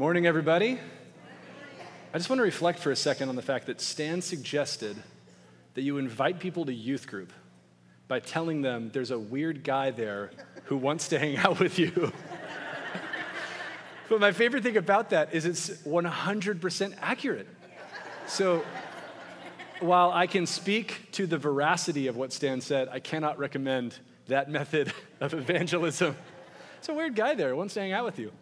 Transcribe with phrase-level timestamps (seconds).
[0.00, 0.78] Morning, everybody.
[2.14, 4.96] I just want to reflect for a second on the fact that Stan suggested
[5.74, 7.34] that you invite people to youth group
[8.08, 10.30] by telling them there's a weird guy there
[10.64, 12.14] who wants to hang out with you.
[14.08, 17.46] but my favorite thing about that is it's 100% accurate.
[18.26, 18.64] So
[19.80, 24.48] while I can speak to the veracity of what Stan said, I cannot recommend that
[24.48, 26.16] method of evangelism.
[26.78, 28.32] It's a weird guy there who wants to hang out with you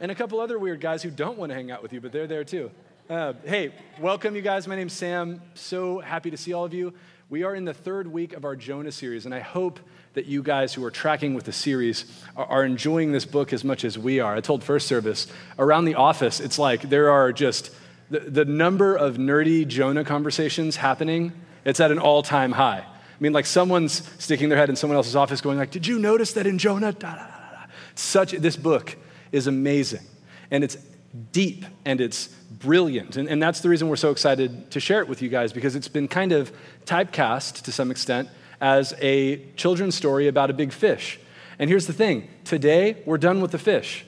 [0.00, 2.10] and a couple other weird guys who don't want to hang out with you, but
[2.10, 2.70] they're there too.
[3.08, 4.66] Uh, hey, welcome, you guys.
[4.66, 5.42] My name's Sam.
[5.54, 6.94] So happy to see all of you.
[7.28, 9.78] We are in the third week of our Jonah series, and I hope
[10.14, 13.62] that you guys who are tracking with the series are, are enjoying this book as
[13.62, 14.34] much as we are.
[14.34, 15.26] I told First Service
[15.58, 17.70] around the office, it's like there are just
[18.08, 21.32] the, the number of nerdy Jonah conversations happening,
[21.64, 22.78] it's at an all time high.
[22.78, 25.98] I mean, like someone's sticking their head in someone else's office going like, did you
[25.98, 26.92] notice that in Jonah?
[26.92, 28.96] Da, da, da, Such, this book
[29.32, 30.02] is amazing.
[30.50, 30.76] And it's
[31.32, 33.16] deep and it's brilliant.
[33.16, 35.74] And, and that's the reason we're so excited to share it with you guys because
[35.74, 36.52] it's been kind of
[36.84, 38.28] typecast to some extent
[38.60, 41.18] as a children's story about a big fish.
[41.58, 44.04] And here's the thing today, we're done with the fish.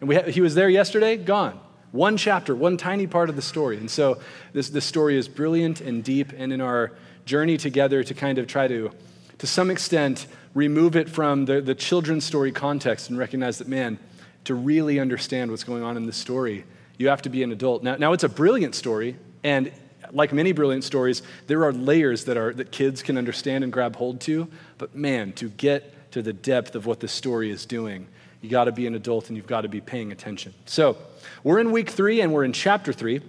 [0.00, 1.60] And ha- he was there yesterday, gone.
[1.92, 3.76] One chapter, one tiny part of the story.
[3.76, 4.20] And so
[4.52, 6.32] this, this story is brilliant and deep.
[6.36, 6.92] And in our
[7.24, 8.90] journey together to kind of try to,
[9.38, 13.98] to some extent, remove it from the, the children's story context and recognize that, man,
[14.44, 16.64] to really understand what's going on in this story,
[16.98, 17.82] you have to be an adult.
[17.82, 19.72] Now, now it's a brilliant story, and
[20.12, 23.96] like many brilliant stories, there are layers that, are, that kids can understand and grab
[23.96, 24.48] hold to.
[24.78, 28.06] But man, to get to the depth of what the story is doing,
[28.40, 30.54] you got to be an adult and you've got to be paying attention.
[30.66, 30.96] So,
[31.42, 33.22] we're in week three and we're in chapter three.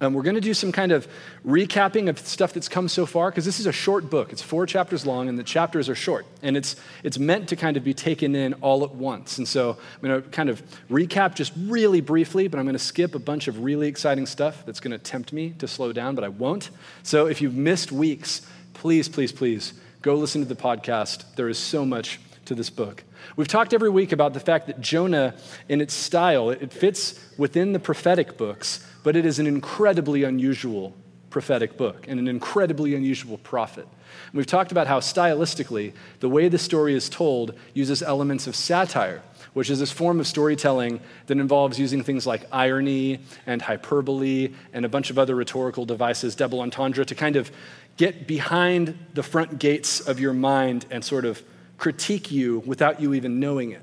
[0.00, 1.08] Um, we're going to do some kind of
[1.46, 4.32] recapping of stuff that's come so far because this is a short book.
[4.32, 6.26] It's four chapters long, and the chapters are short.
[6.42, 9.38] And it's, it's meant to kind of be taken in all at once.
[9.38, 12.78] And so I'm going to kind of recap just really briefly, but I'm going to
[12.78, 16.14] skip a bunch of really exciting stuff that's going to tempt me to slow down,
[16.14, 16.70] but I won't.
[17.02, 18.42] So if you've missed weeks,
[18.74, 21.24] please, please, please go listen to the podcast.
[21.36, 23.02] There is so much to this book.
[23.34, 25.34] We've talked every week about the fact that Jonah,
[25.68, 30.92] in its style, it fits within the prophetic books but it is an incredibly unusual
[31.30, 33.86] prophetic book and an incredibly unusual prophet.
[34.26, 38.56] And we've talked about how stylistically, the way the story is told uses elements of
[38.56, 39.22] satire,
[39.52, 44.84] which is this form of storytelling that involves using things like irony and hyperbole and
[44.84, 47.52] a bunch of other rhetorical devices, double entendre, to kind of
[47.96, 51.44] get behind the front gates of your mind and sort of
[51.78, 53.82] critique you without you even knowing it.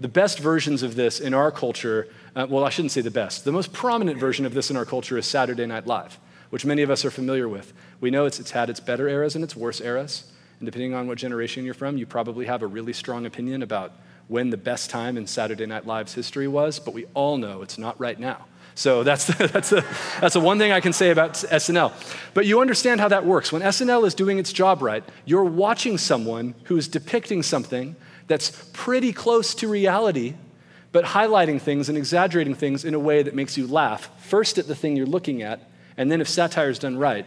[0.00, 3.44] The best versions of this in our culture uh, well, I shouldn't say the best.
[3.44, 6.18] The most prominent version of this in our culture is Saturday Night Live,
[6.50, 7.72] which many of us are familiar with.
[7.98, 10.30] We know it's, it's had its better eras and its worse eras.
[10.60, 13.92] And depending on what generation you're from, you probably have a really strong opinion about
[14.28, 17.78] when the best time in Saturday Night Live's history was, but we all know it's
[17.78, 18.44] not right now.
[18.74, 19.84] So that's the, that's, the,
[20.20, 21.92] that's the one thing I can say about SNL.
[22.34, 23.50] But you understand how that works.
[23.50, 27.96] When SNL is doing its job right, you're watching someone who's depicting something
[28.26, 30.34] that's pretty close to reality
[30.96, 34.66] but highlighting things and exaggerating things in a way that makes you laugh, first at
[34.66, 35.60] the thing you're looking at,
[35.98, 37.26] and then if satire is done right,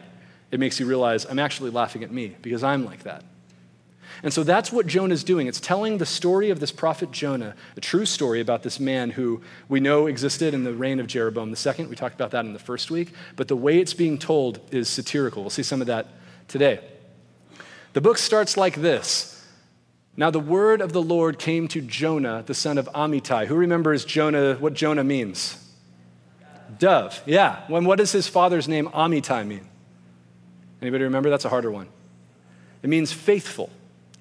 [0.50, 3.24] it makes you realize I'm actually laughing at me because I'm like that.
[4.24, 5.46] And so that's what Jonah's doing.
[5.46, 9.40] It's telling the story of this prophet Jonah, a true story about this man who
[9.68, 11.86] we know existed in the reign of Jeroboam II.
[11.86, 13.14] We talked about that in the first week.
[13.36, 15.44] But the way it's being told is satirical.
[15.44, 16.08] We'll see some of that
[16.48, 16.80] today.
[17.94, 19.39] The book starts like this
[20.18, 23.48] now the word of the Lord came to Jonah, the son of Amittai.
[23.48, 25.58] Who remembers Jonah, what Jonah means?
[26.78, 27.22] Dove.
[27.26, 27.64] Yeah.
[27.68, 29.68] When what does his father's name Amittai mean?
[30.82, 31.30] Anybody remember?
[31.30, 31.88] That's a harder one.
[32.84, 33.70] It means faithful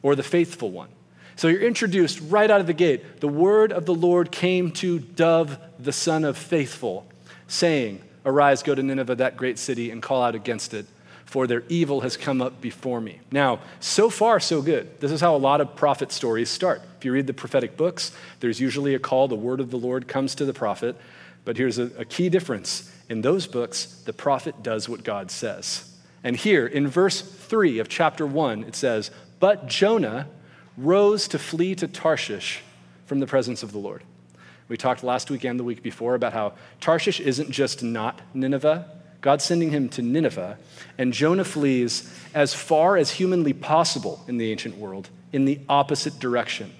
[0.02, 0.88] or the faithful one.
[1.36, 3.20] So you're introduced right out of the gate.
[3.20, 7.06] The word of the Lord came to Dove, the son of faithful,
[7.46, 10.86] saying, Arise, go to Nineveh, that great city, and call out against it
[11.28, 13.20] for their evil has come up before me.
[13.30, 14.98] Now, so far, so good.
[14.98, 16.80] This is how a lot of prophet stories start.
[16.96, 20.08] If you read the prophetic books, there's usually a call, the word of the Lord
[20.08, 20.96] comes to the prophet.
[21.44, 25.94] But here's a, a key difference in those books, the prophet does what God says.
[26.24, 30.28] And here in verse 3 of chapter 1, it says, But Jonah
[30.78, 32.62] rose to flee to Tarshish
[33.04, 34.02] from the presence of the Lord.
[34.68, 38.86] We talked last week and the week before about how Tarshish isn't just not Nineveh,
[39.20, 40.58] God's sending him to Nineveh,
[40.96, 46.18] and Jonah flees as far as humanly possible in the ancient world in the opposite
[46.18, 46.72] direction.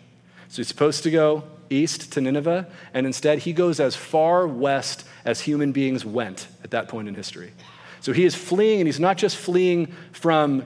[0.48, 5.04] So he's supposed to go east to Nineveh, and instead he goes as far west
[5.24, 7.52] as human beings went at that point in history.
[8.00, 10.62] So he is fleeing, and he's not just fleeing from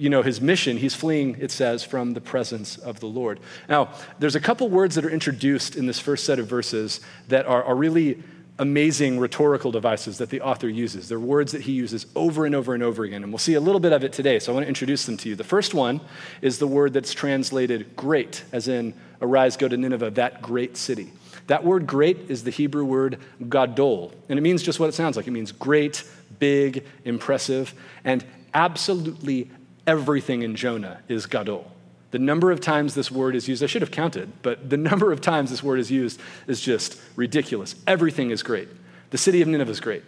[0.00, 3.38] you know, his mission, he's fleeing, it says, from the presence of the Lord.
[3.68, 7.44] Now, there's a couple words that are introduced in this first set of verses that
[7.44, 8.22] are, are really
[8.60, 11.08] amazing rhetorical devices that the author uses.
[11.08, 13.60] They're words that he uses over and over and over again, and we'll see a
[13.60, 15.34] little bit of it today, so I want to introduce them to you.
[15.34, 16.02] The first one
[16.42, 18.92] is the word that's translated great, as in,
[19.22, 21.10] arise, go to Nineveh, that great city.
[21.46, 23.18] That word great is the Hebrew word
[23.48, 25.26] gadol, and it means just what it sounds like.
[25.26, 26.04] It means great,
[26.38, 27.72] big, impressive,
[28.04, 28.22] and
[28.52, 29.50] absolutely
[29.86, 31.72] everything in Jonah is gadol.
[32.10, 35.12] The number of times this word is used, I should have counted, but the number
[35.12, 37.76] of times this word is used is just ridiculous.
[37.86, 38.68] Everything is great.
[39.10, 40.02] The city of Nineveh is great.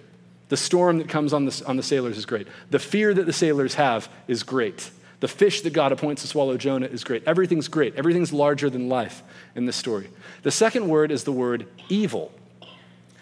[0.49, 2.47] The storm that comes on the, on the sailors is great.
[2.71, 4.91] The fear that the sailors have is great.
[5.21, 7.23] The fish that God appoints to swallow Jonah is great.
[7.27, 7.95] Everything's great.
[7.95, 9.23] Everything's larger than life
[9.55, 10.11] in this story.
[10.43, 12.33] The second word is the word evil.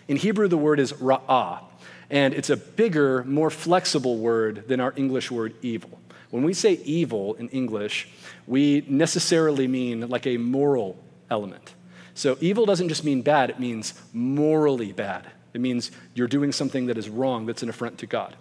[0.09, 1.61] In Hebrew, the word is ra'ah,
[2.09, 6.00] and it's a bigger, more flexible word than our English word evil.
[6.31, 8.09] When we say evil in English,
[8.47, 10.97] we necessarily mean like a moral
[11.31, 11.75] element.
[12.15, 15.27] So evil doesn't just mean bad, it means morally bad.
[15.55, 18.37] It means you're doing something that is wrong, that's an affront to God.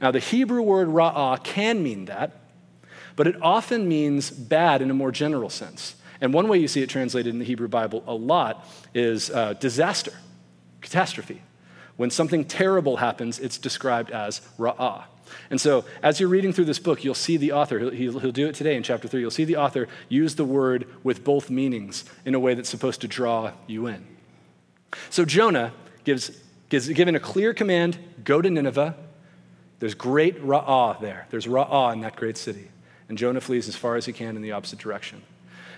[0.00, 2.32] Now, the Hebrew word ra'ah can mean that,
[3.16, 5.96] but it often means bad in a more general sense.
[6.20, 9.54] And one way you see it translated in the Hebrew Bible a lot is uh,
[9.54, 10.12] disaster,
[10.80, 11.42] catastrophe.
[11.96, 15.04] When something terrible happens, it's described as ra'ah.
[15.50, 18.46] And so, as you're reading through this book, you'll see the author, he'll, he'll, do
[18.46, 22.04] it today in chapter 3, you'll see the author use the word with both meanings
[22.24, 24.06] in a way that's supposed to draw you in.
[25.10, 25.72] So, Jonah
[26.04, 26.30] gives,
[26.68, 28.96] gives given a clear command go to Nineveh.
[29.80, 32.68] There's great ra'ah there, there's ra'ah in that great city.
[33.08, 35.22] And Jonah flees as far as he can in the opposite direction.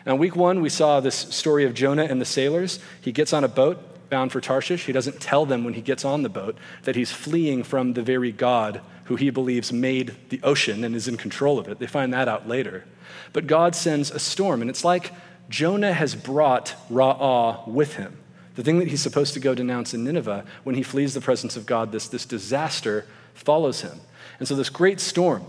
[0.07, 2.79] Now, week one, we saw this story of Jonah and the sailors.
[3.01, 4.87] He gets on a boat bound for Tarshish.
[4.87, 8.03] He doesn't tell them when he gets on the boat that he's fleeing from the
[8.03, 11.79] very God who he believes made the ocean and is in control of it.
[11.79, 12.85] They find that out later.
[13.33, 15.13] But God sends a storm, and it's like
[15.49, 18.19] Jonah has brought Ra'ah with him.
[18.57, 21.57] The thing that he's supposed to go denounce in Nineveh, when he flees the presence
[21.57, 24.01] of God, this, this disaster follows him.
[24.39, 25.45] And so this great storm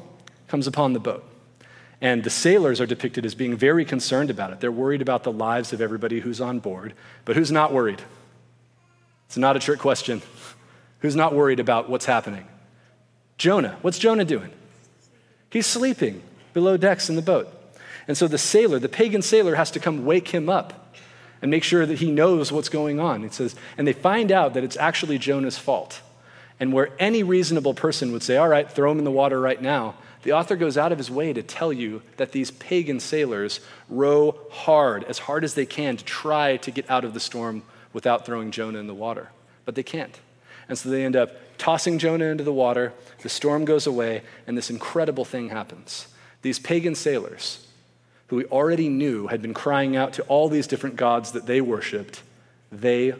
[0.47, 1.23] comes upon the boat.
[1.99, 4.59] And the sailors are depicted as being very concerned about it.
[4.59, 6.93] They're worried about the lives of everybody who's on board.
[7.25, 8.01] But who's not worried?
[9.27, 10.21] It's not a trick question.
[11.01, 12.47] Who's not worried about what's happening?
[13.37, 13.77] Jonah.
[13.81, 14.51] What's Jonah doing?
[15.49, 16.21] He's sleeping
[16.53, 17.47] below decks in the boat.
[18.07, 20.95] And so the sailor, the pagan sailor, has to come wake him up
[21.41, 23.23] and make sure that he knows what's going on.
[23.23, 26.01] It says, and they find out that it's actually Jonah's fault.
[26.59, 29.61] And where any reasonable person would say, all right, throw him in the water right
[29.61, 33.59] now, the author goes out of his way to tell you that these pagan sailors
[33.87, 37.61] row hard, as hard as they can, to try to get out of the storm
[37.93, 39.29] without throwing Jonah in the water.
[39.63, 40.19] But they can't.
[40.67, 44.57] And so they end up tossing Jonah into the water, the storm goes away, and
[44.57, 46.07] this incredible thing happens.
[46.41, 47.65] These pagan sailors,
[48.27, 51.61] who we already knew had been crying out to all these different gods that they
[51.61, 52.21] worshiped,
[52.71, 53.15] they,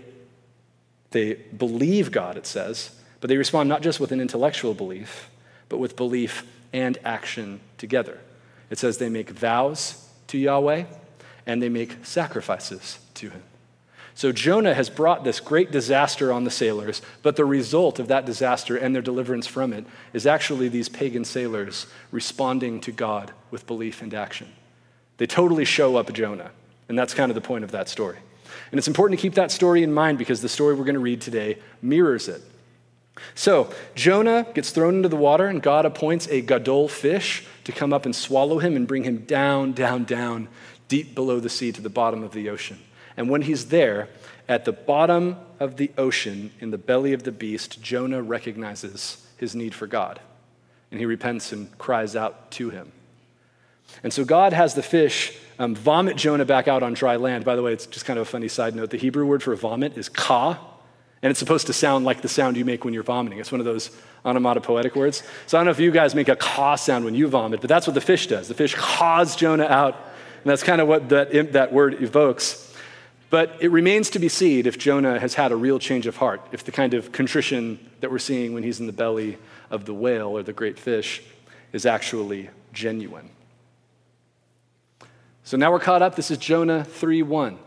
[1.12, 5.30] they believe God, it says, but they respond not just with an intellectual belief,
[5.70, 8.20] but with belief and action together.
[8.70, 10.86] It says they make vows to Yahweh
[11.46, 13.44] and they make sacrifices to him.
[14.18, 18.26] So Jonah has brought this great disaster on the sailors, but the result of that
[18.26, 23.68] disaster and their deliverance from it is actually these pagan sailors responding to God with
[23.68, 24.52] belief and action.
[25.18, 26.50] They totally show up Jonah,
[26.90, 28.18] and that's kind of the point of that story.
[28.72, 31.00] And it's important to keep that story in mind because the story we're going to
[31.00, 32.42] read today mirrors it.
[33.36, 37.94] So, Jonah gets thrown into the water, and God appoints a gadol fish to come
[37.94, 40.48] up and swallow him and bring him down, down, down,
[40.88, 42.80] deep below the sea to the bottom of the ocean.
[43.18, 44.08] And when he's there,
[44.48, 49.56] at the bottom of the ocean, in the belly of the beast, Jonah recognizes his
[49.56, 50.20] need for God.
[50.92, 52.92] And he repents and cries out to him.
[54.04, 57.44] And so God has the fish um, vomit Jonah back out on dry land.
[57.44, 58.92] By the way, it's just kind of a funny side note.
[58.92, 60.60] The Hebrew word for vomit is ka,
[61.22, 63.40] and it's supposed to sound like the sound you make when you're vomiting.
[63.40, 63.90] It's one of those
[64.24, 65.24] onomatopoetic words.
[65.48, 67.70] So I don't know if you guys make a ka sound when you vomit, but
[67.70, 68.48] that's what the fish does.
[68.48, 72.67] The fish caws Jonah out, and that's kind of what that, that word evokes.
[73.30, 76.42] But it remains to be seen if Jonah has had a real change of heart,
[76.52, 79.38] if the kind of contrition that we're seeing when he's in the belly
[79.70, 81.22] of the whale or the great fish
[81.74, 83.30] is actually genuine.
[85.44, 86.16] So now we're caught up.
[86.16, 87.58] This is Jonah 3 1.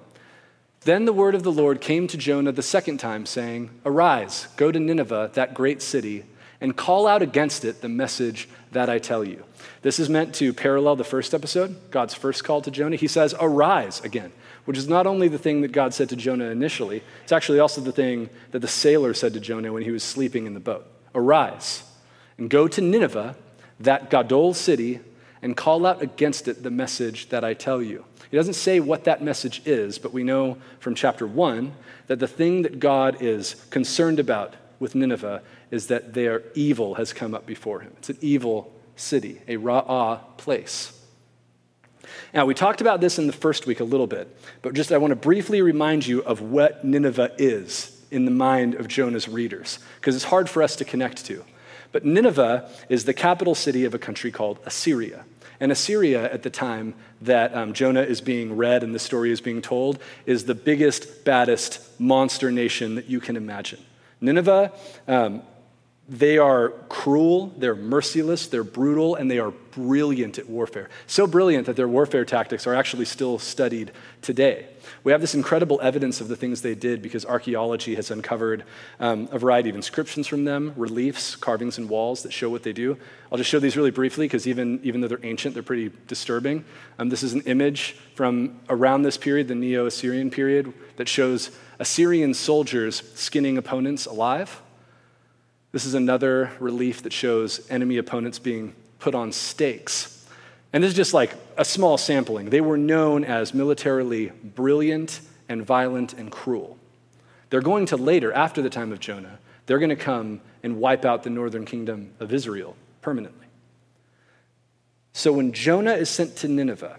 [0.83, 4.73] Then the word of the Lord came to Jonah the second time, saying, Arise, go
[4.73, 6.25] to Nineveh, that great city,
[6.59, 9.45] and call out against it the message that I tell you.
[9.83, 12.97] This is meant to parallel the first episode, God's first call to Jonah.
[12.97, 14.33] He says, Arise again
[14.64, 17.81] which is not only the thing that God said to Jonah initially, it's actually also
[17.81, 20.87] the thing that the sailor said to Jonah when he was sleeping in the boat
[21.14, 21.83] Arise
[22.38, 23.37] and go to Nineveh,
[23.81, 25.00] that Gadol city,
[25.43, 28.05] and call out against it the message that I tell you.
[28.31, 31.73] He doesn't say what that message is, but we know from chapter 1
[32.07, 37.12] that the thing that God is concerned about with Nineveh is that their evil has
[37.12, 37.93] come up before him.
[37.99, 41.00] It's an evil city, a ra'ah place.
[42.33, 44.99] Now, we talked about this in the first week a little bit, but just I
[44.99, 49.79] want to briefly remind you of what Nineveh is in the mind of Jonah's readers,
[49.97, 51.45] because it's hard for us to connect to.
[51.93, 55.25] But Nineveh is the capital city of a country called Assyria.
[55.59, 59.40] And Assyria, at the time that um, Jonah is being read and the story is
[59.40, 63.81] being told, is the biggest, baddest monster nation that you can imagine.
[64.23, 64.73] Nineveh
[65.07, 65.43] um,
[66.11, 70.90] they are cruel, they're merciless, they're brutal, and they are brilliant at warfare.
[71.07, 74.67] So brilliant that their warfare tactics are actually still studied today.
[75.05, 78.64] We have this incredible evidence of the things they did because archaeology has uncovered
[78.99, 82.73] um, a variety of inscriptions from them, reliefs, carvings and walls that show what they
[82.73, 82.99] do.
[83.31, 86.64] I'll just show these really briefly because even, even though they're ancient, they're pretty disturbing.
[86.99, 91.52] Um, this is an image from around this period, the Neo Assyrian period, that shows
[91.79, 94.61] Assyrian soldiers skinning opponents alive.
[95.73, 100.27] This is another relief that shows enemy opponents being put on stakes.
[100.73, 102.50] And this is just like a small sampling.
[102.50, 106.77] They were known as militarily brilliant and violent and cruel.
[107.50, 111.05] They're going to later, after the time of Jonah, they're going to come and wipe
[111.05, 113.47] out the northern kingdom of Israel permanently.
[115.12, 116.99] So when Jonah is sent to Nineveh,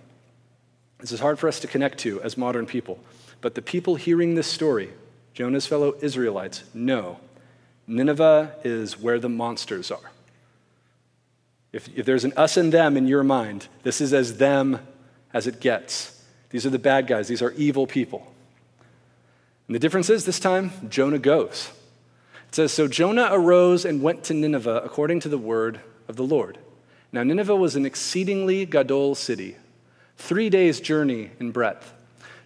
[1.00, 3.00] this is hard for us to connect to as modern people,
[3.40, 4.92] but the people hearing this story,
[5.34, 7.20] Jonah's fellow Israelites, know
[7.88, 10.12] Nineveh is where the monsters are.
[11.72, 14.80] If, if there's an us and them in your mind, this is as them
[15.34, 16.22] as it gets.
[16.50, 18.32] These are the bad guys, these are evil people.
[19.68, 21.72] And the difference is this time, Jonah goes.
[22.50, 26.24] It says, So Jonah arose and went to Nineveh according to the word of the
[26.24, 26.58] Lord.
[27.14, 29.56] Now, Nineveh was an exceedingly gadol city,
[30.18, 31.94] three days' journey in breadth.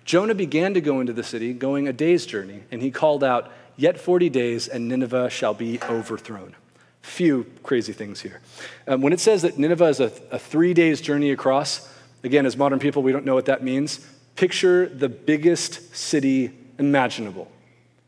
[0.05, 3.51] Jonah began to go into the city, going a day's journey, and he called out,
[3.77, 6.55] Yet 40 days, and Nineveh shall be overthrown.
[7.01, 8.41] Few crazy things here.
[8.87, 11.91] Um, when it says that Nineveh is a, a three days journey across,
[12.23, 13.99] again, as modern people, we don't know what that means.
[14.35, 17.51] Picture the biggest city imaginable.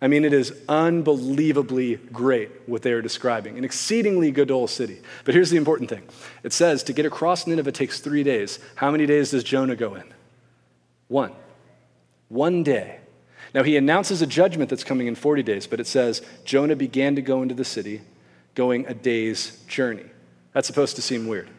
[0.02, 5.02] I mean, it is unbelievably great what they are describing, an exceedingly gadol city.
[5.26, 6.04] But here's the important thing
[6.44, 8.60] it says to get across Nineveh takes three days.
[8.76, 10.14] How many days does Jonah go in?
[11.08, 11.34] One.
[12.30, 13.00] One day.
[13.54, 17.16] Now, he announces a judgment that's coming in 40 days, but it says Jonah began
[17.16, 18.02] to go into the city,
[18.56, 20.06] going a day's journey.
[20.54, 21.50] That's supposed to seem weird.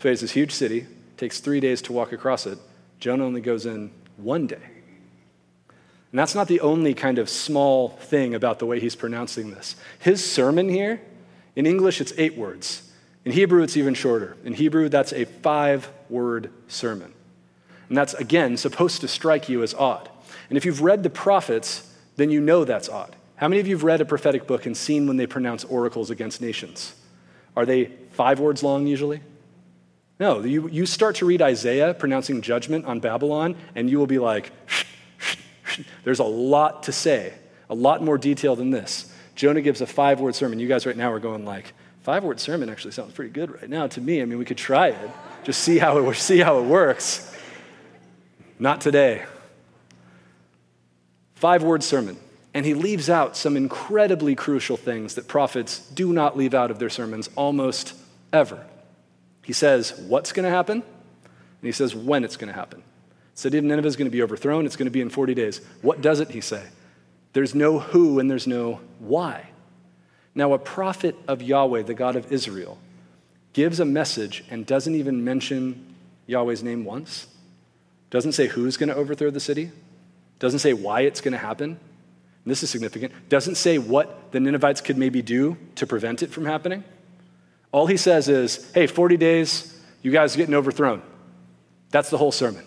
[0.00, 0.86] So, it's this huge city,
[1.16, 2.58] takes three days to walk across it.
[3.00, 4.62] Jonah only goes in one day.
[6.14, 9.74] And that's not the only kind of small thing about the way he's pronouncing this.
[9.98, 11.00] His sermon here,
[11.56, 12.88] in English, it's eight words.
[13.24, 14.36] In Hebrew, it's even shorter.
[14.44, 17.12] In Hebrew, that's a five word sermon.
[17.88, 20.08] And that's, again, supposed to strike you as odd.
[20.48, 23.16] And if you've read the prophets, then you know that's odd.
[23.36, 26.10] How many of you have read a prophetic book and seen when they pronounce oracles
[26.10, 26.94] against nations?
[27.56, 29.20] Are they five words long usually?
[30.20, 34.20] No, you, you start to read Isaiah pronouncing judgment on Babylon, and you will be
[34.20, 34.52] like,
[36.04, 37.34] there's a lot to say,
[37.68, 39.12] a lot more detail than this.
[39.34, 40.60] Jonah gives a five word sermon.
[40.60, 41.72] You guys right now are going like,
[42.02, 44.22] five word sermon actually sounds pretty good right now to me.
[44.22, 45.10] I mean, we could try it,
[45.42, 47.36] just see how it, see how it works.
[48.60, 49.24] Not today
[51.34, 52.18] five word sermon.
[52.52, 56.78] And he leaves out some incredibly crucial things that prophets do not leave out of
[56.78, 57.94] their sermons almost
[58.32, 58.64] ever.
[59.42, 62.82] He says what's going to happen, and he says when it's going to happen.
[63.34, 65.34] The city of Nineveh is going to be overthrown, it's going to be in 40
[65.34, 65.60] days.
[65.82, 66.62] What does it, he say?
[67.32, 69.50] There's no who and there's no why.
[70.34, 72.78] Now, a prophet of Yahweh, the God of Israel,
[73.52, 75.94] gives a message and doesn't even mention
[76.26, 77.26] Yahweh's name once,
[78.10, 79.70] doesn't say who's going to overthrow the city,
[80.38, 81.78] doesn't say why it's going to happen.
[82.46, 83.12] This is significant.
[83.28, 86.84] Doesn't say what the Ninevites could maybe do to prevent it from happening.
[87.72, 91.02] All he says is, hey, 40 days, you guys are getting overthrown.
[91.90, 92.64] That's the whole sermon.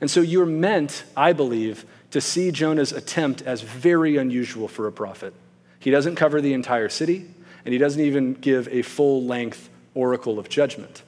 [0.00, 4.92] And so you're meant, I believe, to see Jonah's attempt as very unusual for a
[4.92, 5.32] prophet.
[5.78, 7.26] He doesn't cover the entire city,
[7.64, 11.02] and he doesn't even give a full length oracle of judgment.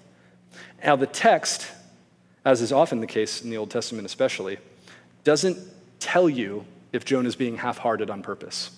[0.84, 1.66] Now, the text,
[2.44, 4.58] as is often the case in the Old Testament especially,
[5.26, 5.58] doesn't
[5.98, 8.70] tell you if Jonah is being half hearted on purpose.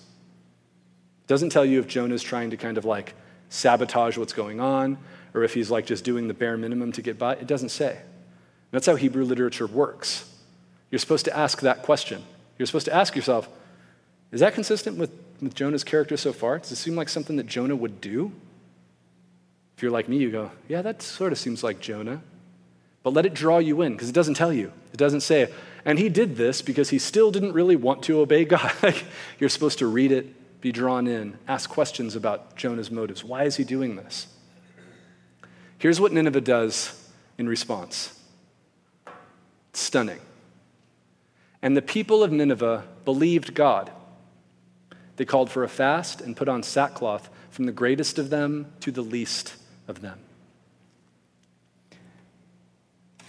[1.27, 3.13] Doesn't tell you if Jonah is trying to kind of like
[3.49, 4.97] sabotage what's going on
[5.35, 7.33] or if he's like just doing the bare minimum to get by.
[7.33, 7.99] It doesn't say.
[8.71, 10.27] That's how Hebrew literature works.
[10.89, 12.23] You're supposed to ask that question.
[12.57, 13.47] You're supposed to ask yourself,
[14.31, 16.57] is that consistent with, with Jonah's character so far?
[16.57, 18.31] Does it seem like something that Jonah would do?
[19.77, 22.23] If you're like me, you go, yeah, that sort of seems like Jonah.
[23.03, 24.71] But let it draw you in because it doesn't tell you.
[24.91, 25.51] It doesn't say,
[25.89, 28.71] and he did this because he still didn't really want to obey God.
[29.39, 33.23] You're supposed to read it, be drawn in, ask questions about Jonah's motives.
[33.23, 34.27] Why is he doing this?
[35.79, 38.15] Here's what Nineveh does in response
[39.71, 40.19] it's stunning.
[41.63, 43.91] And the people of Nineveh believed God.
[45.15, 48.91] They called for a fast and put on sackcloth from the greatest of them to
[48.91, 49.55] the least
[49.87, 50.19] of them.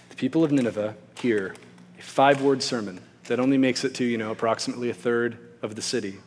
[0.09, 1.55] The people of Nineveh hear
[2.01, 5.75] a five word sermon that only makes it to, you know, approximately a third of
[5.75, 6.17] the city.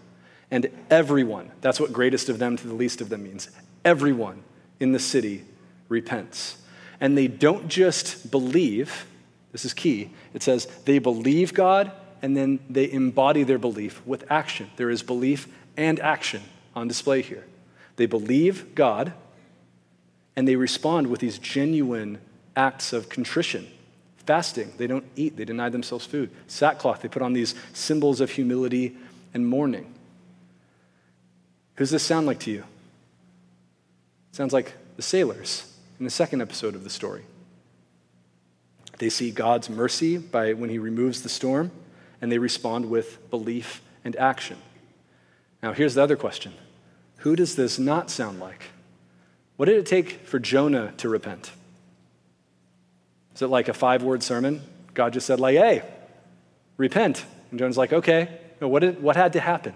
[0.51, 3.51] And everyone, that's what greatest of them to the least of them means,
[3.85, 4.43] everyone
[4.79, 5.45] in the city
[5.89, 6.59] repents.
[7.01, 9.07] And they don't just believe,
[9.53, 10.11] this is key.
[10.33, 11.91] It says they believe God
[12.23, 14.71] and then they embody their belief with action.
[14.77, 16.43] There is belief and action
[16.75, 17.45] on display here.
[17.97, 19.13] They believe God
[20.37, 22.21] and they respond with these genuine
[22.57, 23.69] acts of contrition.
[24.27, 26.31] Fasting, they don't eat, they deny themselves food.
[26.47, 28.97] Sackcloth, they put on these symbols of humility
[29.35, 29.93] and mourning.
[31.75, 32.61] Who does this sound like to you?
[34.31, 37.25] It sounds like the sailors in the second episode of the story.
[38.99, 41.71] They see God's mercy by when he removes the storm,
[42.23, 44.57] and they respond with belief and action.
[45.63, 46.55] Now, here's the other question
[47.19, 48.65] Who does this not sound like?
[49.57, 51.53] What did it take for Jonah to repent?
[53.35, 54.63] Is it like a five word sermon?
[54.95, 55.83] God just said, like, hey,
[56.77, 57.25] repent.
[57.51, 58.41] And Jonah's like, okay.
[58.61, 59.73] No, what, did, what had to happen?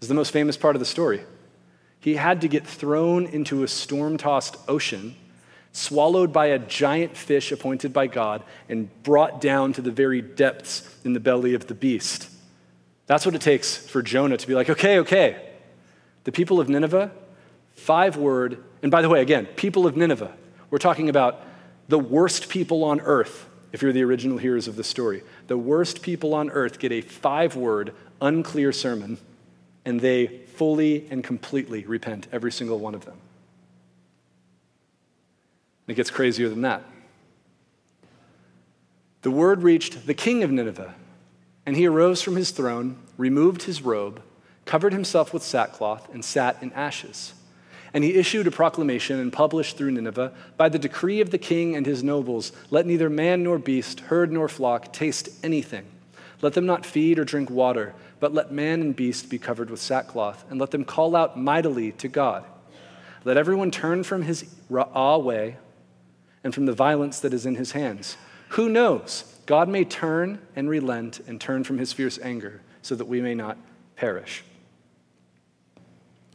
[0.00, 1.22] This is the most famous part of the story.
[2.00, 5.16] He had to get thrown into a storm tossed ocean
[5.76, 10.88] swallowed by a giant fish appointed by God, and brought down to the very depths
[11.04, 12.30] in the belly of the beast.
[13.04, 15.50] That's what it takes for Jonah to be like, okay, okay.
[16.24, 17.12] The people of Nineveh,
[17.74, 20.34] five word, and by the way, again, people of Nineveh,
[20.70, 21.42] we're talking about
[21.88, 25.22] the worst people on earth, if you're the original hearers of the story.
[25.46, 29.18] The worst people on earth get a five word, unclear sermon,
[29.84, 33.16] and they fully and completely repent, every single one of them.
[35.86, 36.82] And it gets crazier than that.
[39.22, 40.94] The word reached the king of Nineveh,
[41.64, 44.22] and he arose from his throne, removed his robe,
[44.64, 47.34] covered himself with sackcloth, and sat in ashes.
[47.96, 51.74] And he issued a proclamation and published through Nineveh by the decree of the king
[51.74, 55.86] and his nobles let neither man nor beast, herd nor flock taste anything.
[56.42, 59.80] Let them not feed or drink water, but let man and beast be covered with
[59.80, 62.44] sackcloth, and let them call out mightily to God.
[63.24, 65.56] Let everyone turn from his raw ah, way
[66.44, 68.18] and from the violence that is in his hands.
[68.50, 69.24] Who knows?
[69.46, 73.34] God may turn and relent and turn from his fierce anger so that we may
[73.34, 73.56] not
[73.96, 74.44] perish.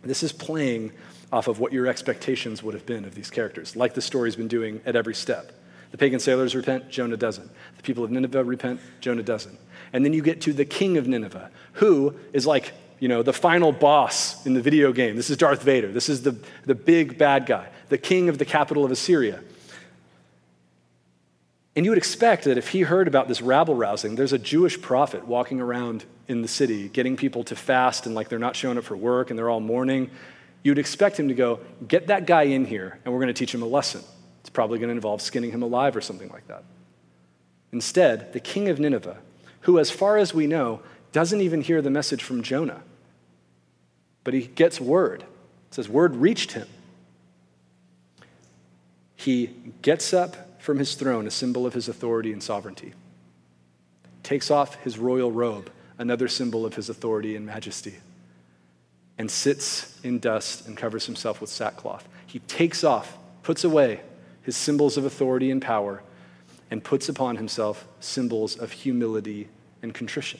[0.01, 0.91] This is playing
[1.31, 4.47] off of what your expectations would have been of these characters, like the story's been
[4.47, 5.51] doing at every step.
[5.91, 7.49] The pagan sailors repent, Jonah doesn't.
[7.77, 9.57] The people of Nineveh repent, Jonah doesn't.
[9.93, 13.33] And then you get to the king of Nineveh, who is like, you know, the
[13.33, 15.15] final boss in the video game.
[15.15, 15.91] This is Darth Vader.
[15.91, 19.41] This is the, the big bad guy, the king of the capital of Assyria.
[21.75, 24.81] And you would expect that if he heard about this rabble rousing, there's a Jewish
[24.81, 28.77] prophet walking around in the city getting people to fast and like they're not showing
[28.77, 30.09] up for work and they're all mourning.
[30.63, 33.53] You'd expect him to go, get that guy in here and we're going to teach
[33.53, 34.01] him a lesson.
[34.41, 36.63] It's probably going to involve skinning him alive or something like that.
[37.71, 39.17] Instead, the king of Nineveh,
[39.61, 42.81] who, as far as we know, doesn't even hear the message from Jonah,
[44.23, 45.21] but he gets word.
[45.21, 46.67] It says, word reached him.
[49.15, 49.47] He
[49.81, 52.93] gets up from his throne, a symbol of his authority and sovereignty.
[54.23, 57.97] Takes off his royal robe, another symbol of his authority and majesty,
[59.17, 62.07] and sits in dust and covers himself with sackcloth.
[62.25, 64.01] He takes off, puts away
[64.41, 66.01] his symbols of authority and power,
[66.71, 69.49] and puts upon himself symbols of humility
[69.81, 70.39] and contrition.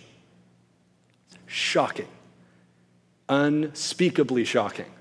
[1.46, 2.08] Shocking.
[3.28, 4.92] Unspeakably shocking.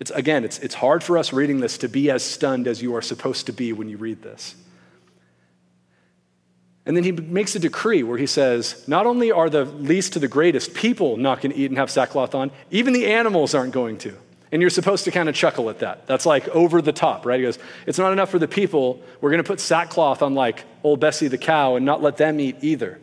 [0.00, 2.96] It's, again, it's, it's hard for us reading this to be as stunned as you
[2.96, 4.56] are supposed to be when you read this.
[6.84, 10.18] And then he makes a decree where he says, not only are the least to
[10.18, 13.72] the greatest people not going to eat and have sackcloth on, even the animals aren't
[13.72, 14.16] going to.
[14.50, 16.06] And you're supposed to kind of chuckle at that.
[16.06, 17.38] That's like over the top, right?
[17.38, 19.00] He goes, it's not enough for the people.
[19.20, 22.38] We're going to put sackcloth on like old Bessie the cow and not let them
[22.40, 22.98] eat either.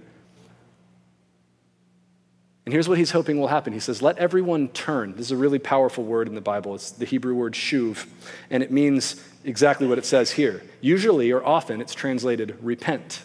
[2.70, 3.74] And here's what he's hoping will happen.
[3.74, 5.14] He says, Let everyone turn.
[5.14, 6.76] This is a really powerful word in the Bible.
[6.76, 8.06] It's the Hebrew word shuv,
[8.52, 10.62] and it means exactly what it says here.
[10.80, 13.24] Usually or often, it's translated repent.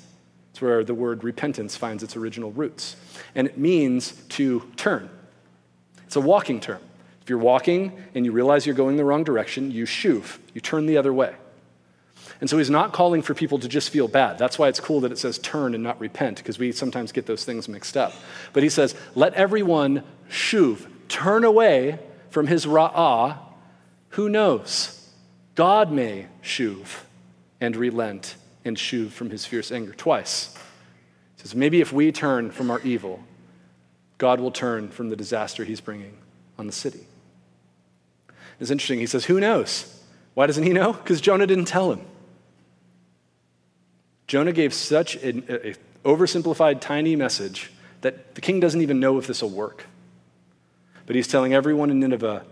[0.55, 2.95] It's where the word repentance finds its original roots.
[3.35, 5.11] And it means to turn.
[6.07, 6.79] It's a walking term.
[7.23, 10.87] If you're walking and you realize you're going the wrong direction, you shuv, you turn
[10.87, 11.35] the other way.
[12.41, 14.39] And so he's not calling for people to just feel bad.
[14.39, 17.27] That's why it's cool that it says turn and not repent, because we sometimes get
[17.27, 18.13] those things mixed up.
[18.53, 21.99] But he says, let everyone shuv, turn away
[22.31, 23.39] from his ra'ah.
[24.11, 25.11] Who knows?
[25.57, 27.01] God may shuv
[27.61, 29.93] and relent and shuv from his fierce anger.
[29.93, 30.55] Twice.
[31.37, 33.23] He says, maybe if we turn from our evil,
[34.19, 36.17] God will turn from the disaster he's bringing
[36.59, 37.07] on the city.
[38.61, 39.01] It's interesting.
[39.01, 40.03] He says, Who knows?
[40.35, 40.93] Why doesn't he know?
[40.93, 42.01] Because Jonah didn't tell him.
[44.27, 45.43] Jonah gave such an
[46.05, 49.87] oversimplified, tiny message that the king doesn't even know if this will work.
[51.07, 52.45] But he's telling everyone in Nineveh,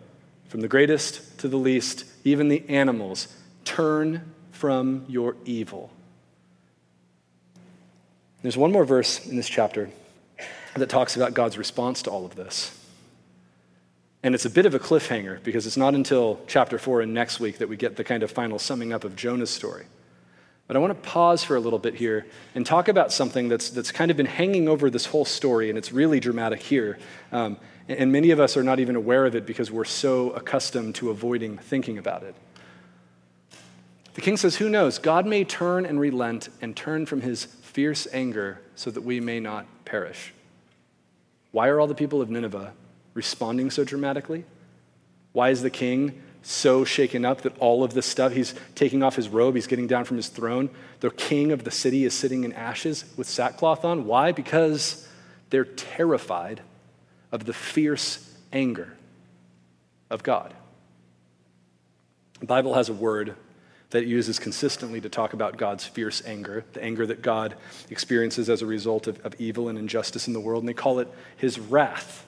[0.48, 5.90] from the greatest to the least, even the animals, turn from your evil.
[8.42, 9.88] There's one more verse in this chapter
[10.74, 12.76] that talks about God's response to all of this.
[14.24, 17.40] And it's a bit of a cliffhanger because it's not until chapter four and next
[17.40, 19.87] week that we get the kind of final summing up of Jonah's story.
[20.66, 23.70] But I want to pause for a little bit here and talk about something that's,
[23.70, 26.98] that's kind of been hanging over this whole story, and it's really dramatic here.
[27.33, 30.94] Um, and many of us are not even aware of it because we're so accustomed
[30.96, 32.35] to avoiding thinking about it.
[34.14, 34.98] The king says, Who knows?
[34.98, 39.40] God may turn and relent and turn from his fierce anger so that we may
[39.40, 40.32] not perish.
[41.50, 42.72] Why are all the people of Nineveh
[43.14, 44.44] responding so dramatically?
[45.32, 49.16] Why is the king so shaken up that all of this stuff, he's taking off
[49.16, 50.68] his robe, he's getting down from his throne.
[51.00, 54.06] The king of the city is sitting in ashes with sackcloth on.
[54.06, 54.32] Why?
[54.32, 55.08] Because
[55.50, 56.61] they're terrified
[57.30, 58.96] of the fierce anger
[60.11, 60.52] of God.
[62.40, 63.37] The Bible has a word
[63.92, 67.55] that it uses consistently to talk about God's fierce anger, the anger that God
[67.90, 70.98] experiences as a result of, of evil and injustice in the world, and they call
[70.98, 72.26] it his wrath.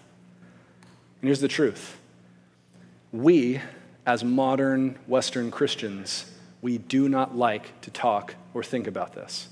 [1.20, 1.96] And here's the truth
[3.12, 3.62] we,
[4.04, 9.48] as modern Western Christians, we do not like to talk or think about this.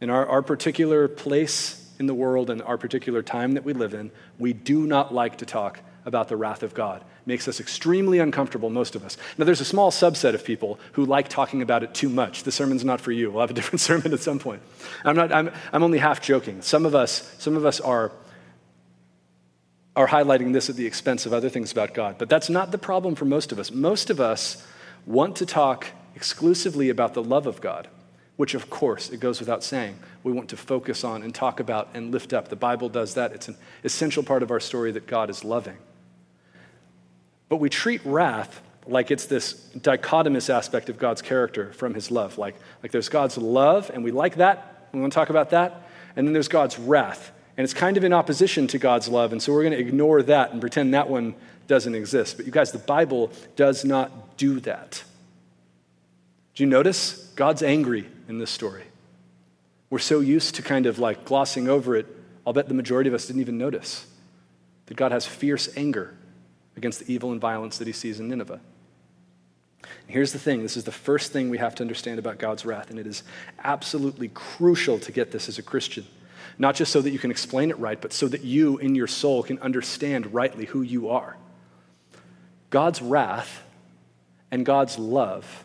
[0.00, 3.92] In our, our particular place in the world and our particular time that we live
[3.92, 7.04] in, we do not like to talk about the wrath of God.
[7.26, 9.16] Makes us extremely uncomfortable, most of us.
[9.38, 12.42] Now, there's a small subset of people who like talking about it too much.
[12.42, 13.30] The sermon's not for you.
[13.30, 14.62] We'll have a different sermon at some point.
[15.04, 16.62] I'm, not, I'm, I'm only half joking.
[16.62, 18.12] Some of us, some of us are
[19.96, 22.16] are highlighting this at the expense of other things about God.
[22.18, 23.70] But that's not the problem for most of us.
[23.70, 24.66] Most of us
[25.06, 25.86] want to talk
[26.16, 27.88] exclusively about the love of God,
[28.36, 31.90] which, of course, it goes without saying, we want to focus on and talk about
[31.94, 32.48] and lift up.
[32.48, 33.32] The Bible does that.
[33.32, 35.76] It's an essential part of our story that God is loving.
[37.54, 42.36] But we treat wrath like it's this dichotomous aspect of God's character from his love.
[42.36, 44.88] Like, like there's God's love, and we like that.
[44.92, 45.88] We want to talk about that.
[46.16, 49.30] And then there's God's wrath, and it's kind of in opposition to God's love.
[49.30, 51.36] And so we're going to ignore that and pretend that one
[51.68, 52.38] doesn't exist.
[52.38, 55.04] But you guys, the Bible does not do that.
[56.56, 57.30] Do you notice?
[57.36, 58.82] God's angry in this story.
[59.90, 62.08] We're so used to kind of like glossing over it,
[62.44, 64.08] I'll bet the majority of us didn't even notice
[64.86, 66.16] that God has fierce anger
[66.76, 68.60] against the evil and violence that he sees in Nineveh.
[70.06, 72.90] here's the thing this is the first thing we have to understand about God's wrath,
[72.90, 73.22] and it is
[73.62, 76.06] absolutely crucial to get this as a Christian
[76.58, 79.06] not just so that you can explain it right, but so that you in your
[79.06, 81.36] soul can understand rightly who you are.
[82.70, 83.62] God's wrath
[84.50, 85.64] and God's love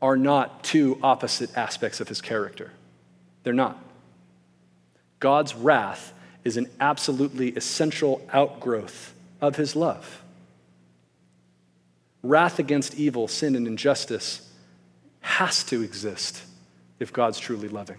[0.00, 2.72] are not two opposite aspects of his character.
[3.42, 3.82] They're not.
[5.20, 6.12] God's wrath
[6.44, 10.22] is an absolutely essential outgrowth of his love.
[12.28, 14.50] Wrath against evil, sin, and injustice
[15.20, 16.42] has to exist
[16.98, 17.98] if God's truly loving.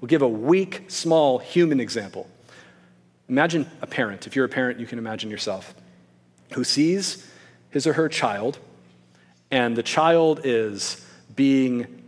[0.00, 2.28] We'll give a weak, small human example.
[3.28, 4.26] Imagine a parent.
[4.26, 5.74] If you're a parent, you can imagine yourself,
[6.52, 7.26] who sees
[7.70, 8.58] his or her child,
[9.50, 11.04] and the child is
[11.36, 12.04] being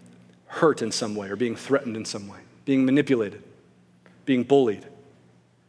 [0.47, 3.43] hurt in some way, or being threatened in some way, being manipulated,
[4.25, 4.87] being bullied.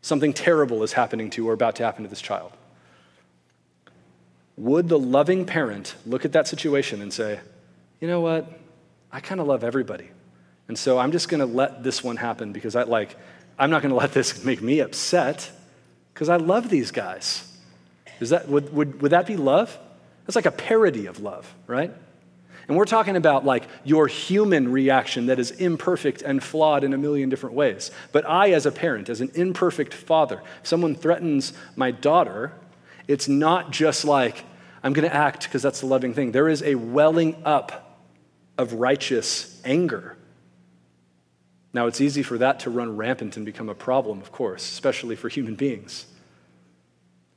[0.02, 2.52] Something terrible is happening to or about to happen to this child.
[4.58, 7.40] Would the loving parent look at that situation and say,
[8.00, 8.60] you know what?
[9.12, 10.10] I kind of love everybody.
[10.68, 13.16] And so I'm just going to let this one happen because I like,
[13.58, 15.52] I'm not going to let this make me upset
[16.14, 17.50] because I love these guys.
[18.20, 19.78] Is that, would, would, would that be love?
[20.26, 21.92] That's like a parody of love, right?
[22.68, 26.98] And we're talking about like your human reaction that is imperfect and flawed in a
[26.98, 27.92] million different ways.
[28.12, 32.54] But I, as a parent, as an imperfect father, if someone threatens my daughter,
[33.08, 34.44] it's not just like,
[34.84, 36.32] I'm going to act because that's the loving thing.
[36.32, 38.00] There is a welling up
[38.58, 40.18] of righteous anger
[41.74, 45.16] now, it's easy for that to run rampant and become a problem, of course, especially
[45.16, 46.06] for human beings.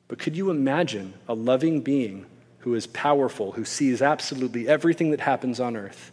[0.08, 2.26] But could you imagine a loving being
[2.58, 6.12] who is powerful, who sees absolutely everything that happens on earth,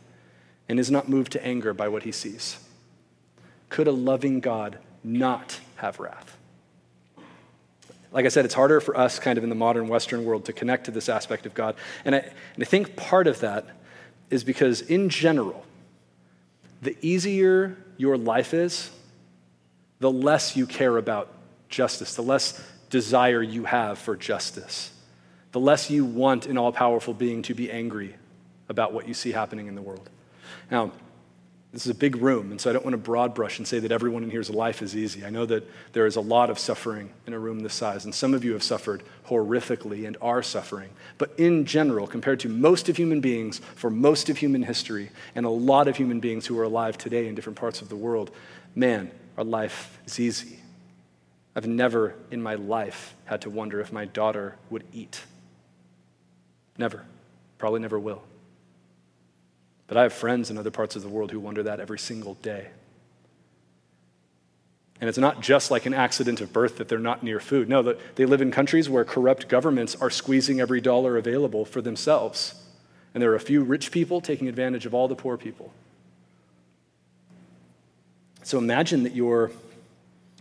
[0.69, 2.57] and is not moved to anger by what he sees?
[3.67, 6.37] Could a loving God not have wrath?
[8.13, 10.54] Like I said, it's harder for us, kind of in the modern Western world, to
[10.54, 11.76] connect to this aspect of God.
[12.06, 13.65] And I, and I think part of that
[14.30, 15.65] is because, in general,
[16.82, 18.91] the easier your life is,
[19.99, 21.34] the less you care about
[21.69, 24.91] justice, the less desire you have for justice,
[25.52, 28.15] the less you want an all powerful being to be angry
[28.69, 30.10] about what you see happening in the world.
[30.69, 30.91] Now,
[31.73, 33.79] this is a big room, and so I don't want to broad brush and say
[33.79, 35.25] that everyone in here's life is easy.
[35.25, 38.13] I know that there is a lot of suffering in a room this size, and
[38.13, 40.91] some of you have suffered horrifically and are suffering.
[41.17, 45.47] But in general, compared to most of human beings for most of human history, and
[45.47, 48.29] a lot of human beings who are alive today in different parts of the world,
[48.75, 50.59] man, our life is easy.
[51.55, 55.23] I've never in my life had to wonder if my daughter would eat.
[56.77, 57.03] Never.
[57.57, 58.21] Probably never will.
[59.93, 62.34] But I have friends in other parts of the world who wonder that every single
[62.41, 62.69] day.
[64.99, 67.69] And it's not just like an accident of birth that they're not near food.
[67.69, 72.56] No, they live in countries where corrupt governments are squeezing every dollar available for themselves.
[73.13, 75.71] And there are a few rich people taking advantage of all the poor people.
[78.41, 79.51] So imagine that you're,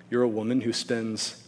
[0.09, 1.47] you're a woman who spends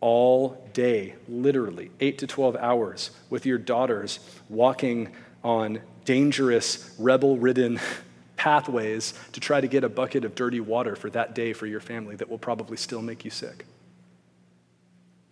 [0.00, 5.12] all day, literally, 8 to 12 hours, with your daughters walking
[5.44, 7.78] on dangerous, rebel ridden
[8.36, 11.80] pathways to try to get a bucket of dirty water for that day for your
[11.80, 13.66] family that will probably still make you sick.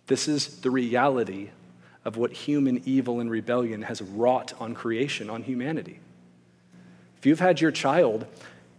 [0.05, 1.49] This is the reality
[2.05, 5.99] of what human evil and rebellion has wrought on creation, on humanity.
[7.17, 8.27] If you've had your child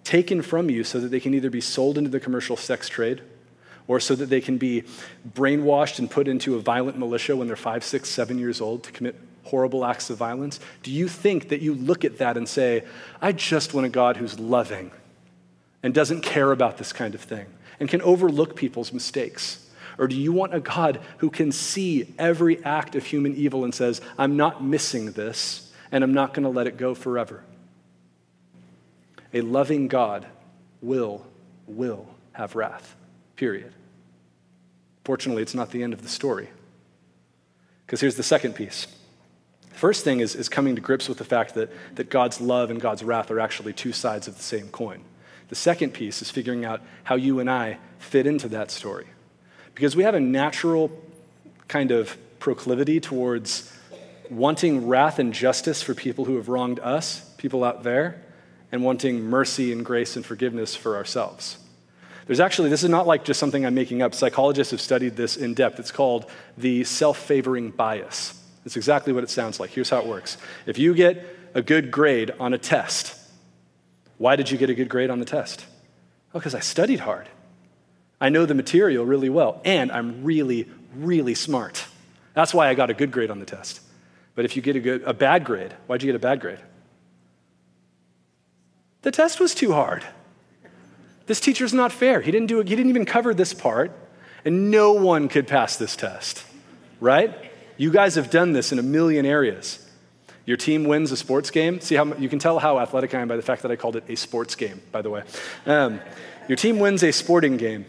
[0.05, 3.23] taken from you so that they can either be sold into the commercial sex trade
[3.89, 4.85] or so that they can be
[5.29, 8.93] brainwashed and put into a violent militia when they're five, six, seven years old to
[8.93, 9.17] commit
[9.49, 12.85] horrible acts of violence, do you think that you look at that and say,
[13.21, 14.91] I just want a God who's loving
[15.83, 17.47] and doesn't care about this kind of thing
[17.81, 19.69] and can overlook people's mistakes?
[19.99, 23.75] Or do you want a God who can see every act of human evil and
[23.75, 27.43] says, I'm not missing this and I'm not going to let it go forever?
[29.35, 30.27] A loving God
[30.81, 31.27] will,
[31.67, 32.95] will have wrath,
[33.37, 33.73] period.
[35.05, 36.49] Fortunately, it's not the end of the story.
[37.87, 38.87] Because here's the second piece
[39.79, 42.81] First thing is, is coming to grips with the fact that, that God's love and
[42.81, 45.05] God's wrath are actually two sides of the same coin.
[45.51, 49.07] The second piece is figuring out how you and I fit into that story.
[49.77, 50.91] Because we have a natural
[51.69, 53.73] kind of proclivity towards
[54.29, 58.21] wanting wrath and justice for people who have wronged us, people out there,
[58.73, 61.57] and wanting mercy and grace and forgiveness for ourselves.
[62.27, 64.13] There's actually, this is not like just something I'm making up.
[64.13, 65.79] Psychologists have studied this in depth.
[65.79, 68.38] It's called the self favoring bias.
[68.65, 69.71] It's exactly what it sounds like.
[69.71, 73.19] Here's how it works if you get a good grade on a test,
[74.19, 75.67] why did you get a good grade on the test?
[76.35, 77.29] Oh, because I studied hard.
[78.21, 81.85] I know the material really well, and I'm really, really smart.
[82.35, 83.81] That's why I got a good grade on the test.
[84.35, 86.61] But if you get a, good, a bad grade, why'd you get a bad grade?
[89.03, 90.05] The test was too hard.
[91.27, 92.21] This teacher's not fair.
[92.21, 93.93] He didn't do he didn't even cover this part,
[94.45, 96.45] and no one could pass this test,
[97.01, 97.48] right?
[97.79, 99.85] You guys have done this in a million areas.
[100.45, 101.81] Your team wins a sports game.
[101.81, 103.97] See how you can tell how athletic I am by the fact that I called
[103.97, 105.23] it a sports game, by the way.
[105.65, 106.01] Um,
[106.49, 107.85] your team wins a sporting game,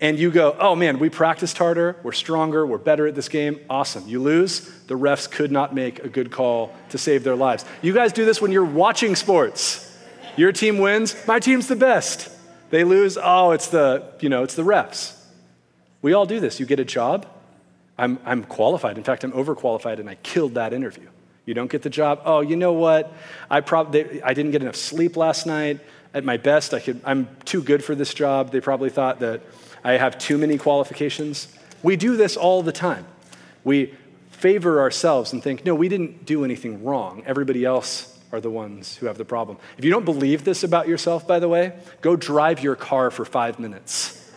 [0.00, 3.60] and you go, oh man, we practiced harder, we're stronger, we're better at this game.
[3.70, 4.06] Awesome.
[4.06, 7.64] You lose, the refs could not make a good call to save their lives.
[7.80, 9.86] You guys do this when you're watching sports.
[10.36, 12.28] Your team wins, my team's the best.
[12.70, 15.16] They lose, oh, it's the, you know, it's the refs.
[16.02, 16.60] We all do this.
[16.60, 17.26] You get a job,
[18.00, 18.96] I'm, I'm qualified.
[18.96, 21.06] In fact, I'm overqualified, and I killed that interview.
[21.44, 22.22] You don't get the job.
[22.24, 23.12] Oh, you know what?
[23.50, 25.80] I probably I didn't get enough sleep last night.
[26.14, 27.02] At my best, I could.
[27.04, 28.52] I'm too good for this job.
[28.52, 29.42] They probably thought that
[29.84, 31.48] I have too many qualifications.
[31.82, 33.06] We do this all the time.
[33.64, 33.94] We
[34.30, 37.22] favor ourselves and think, no, we didn't do anything wrong.
[37.26, 39.58] Everybody else are the ones who have the problem.
[39.76, 43.26] If you don't believe this about yourself, by the way, go drive your car for
[43.26, 44.32] five minutes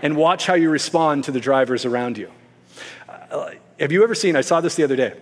[0.00, 2.30] and watch how you respond to the drivers around you.
[3.30, 5.14] Uh, have you ever seen, I saw this the other day,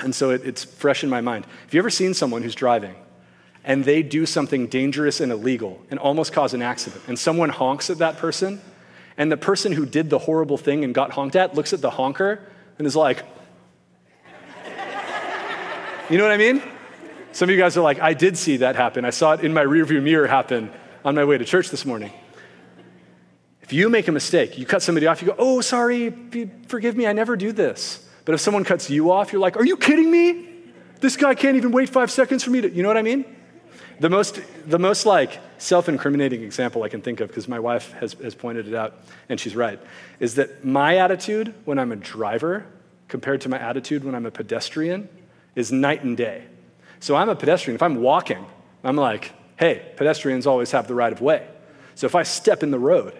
[0.00, 1.46] and so it, it's fresh in my mind.
[1.64, 2.94] Have you ever seen someone who's driving
[3.64, 7.90] and they do something dangerous and illegal and almost cause an accident, and someone honks
[7.90, 8.60] at that person,
[9.16, 11.90] and the person who did the horrible thing and got honked at looks at the
[11.90, 12.40] honker
[12.78, 13.22] and is like,
[16.10, 16.60] you know what I mean?
[17.30, 19.04] Some of you guys are like, I did see that happen.
[19.04, 20.70] I saw it in my rearview mirror happen
[21.04, 22.10] on my way to church this morning.
[23.62, 26.12] If you make a mistake, you cut somebody off, you go, oh, sorry,
[26.66, 28.08] forgive me, I never do this.
[28.24, 30.48] But if someone cuts you off, you're like, are you kidding me?
[31.00, 33.24] This guy can't even wait five seconds for me to, you know what I mean?
[34.00, 37.92] The most, the most like self incriminating example I can think of, because my wife
[37.92, 38.94] has, has pointed it out,
[39.28, 39.80] and she's right,
[40.18, 42.66] is that my attitude when I'm a driver
[43.08, 45.08] compared to my attitude when I'm a pedestrian
[45.54, 46.44] is night and day.
[46.98, 47.74] So I'm a pedestrian.
[47.74, 48.46] If I'm walking,
[48.82, 51.46] I'm like, hey, pedestrians always have the right of way.
[51.94, 53.16] So if I step in the road,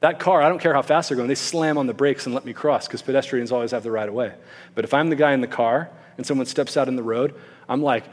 [0.00, 2.34] that car, I don't care how fast they're going, they slam on the brakes and
[2.34, 4.34] let me cross because pedestrians always have the right of way.
[4.74, 7.34] But if I'm the guy in the car and someone steps out in the road,
[7.68, 8.04] I'm like,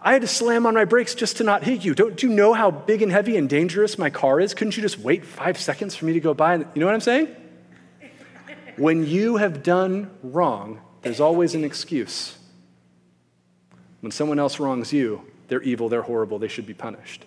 [0.00, 1.94] I had to slam on my brakes just to not hit you.
[1.94, 4.54] Don't you know how big and heavy and dangerous my car is?
[4.54, 6.54] Couldn't you just wait five seconds for me to go by?
[6.56, 7.34] You know what I'm saying?
[8.76, 12.38] when you have done wrong, there's always an excuse.
[14.00, 17.24] When someone else wrongs you, they're evil, they're horrible, they should be punished.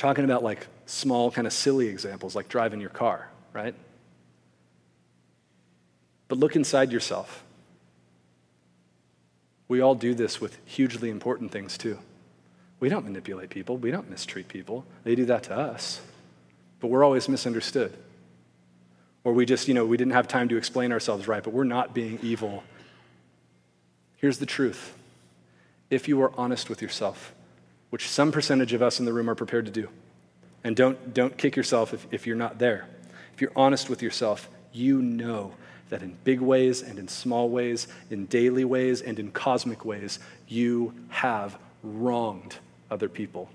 [0.00, 3.74] We're talking about like small, kind of silly examples, like driving your car, right?
[6.26, 7.44] But look inside yourself.
[9.68, 11.98] We all do this with hugely important things too.
[12.80, 14.86] We don't manipulate people, we don't mistreat people.
[15.04, 16.00] They do that to us.
[16.80, 17.94] But we're always misunderstood.
[19.22, 21.64] Or we just, you know, we didn't have time to explain ourselves right, but we're
[21.64, 22.64] not being evil.
[24.16, 24.94] Here's the truth
[25.90, 27.34] if you are honest with yourself,
[27.90, 29.88] which some percentage of us in the room are prepared to do,
[30.64, 32.86] and don't, don't kick yourself if, if you're not there.
[33.34, 35.52] If you're honest with yourself, you know
[35.88, 40.18] that in big ways and in small ways, in daily ways and in cosmic ways,
[40.46, 42.56] you have wronged
[42.90, 43.48] other people.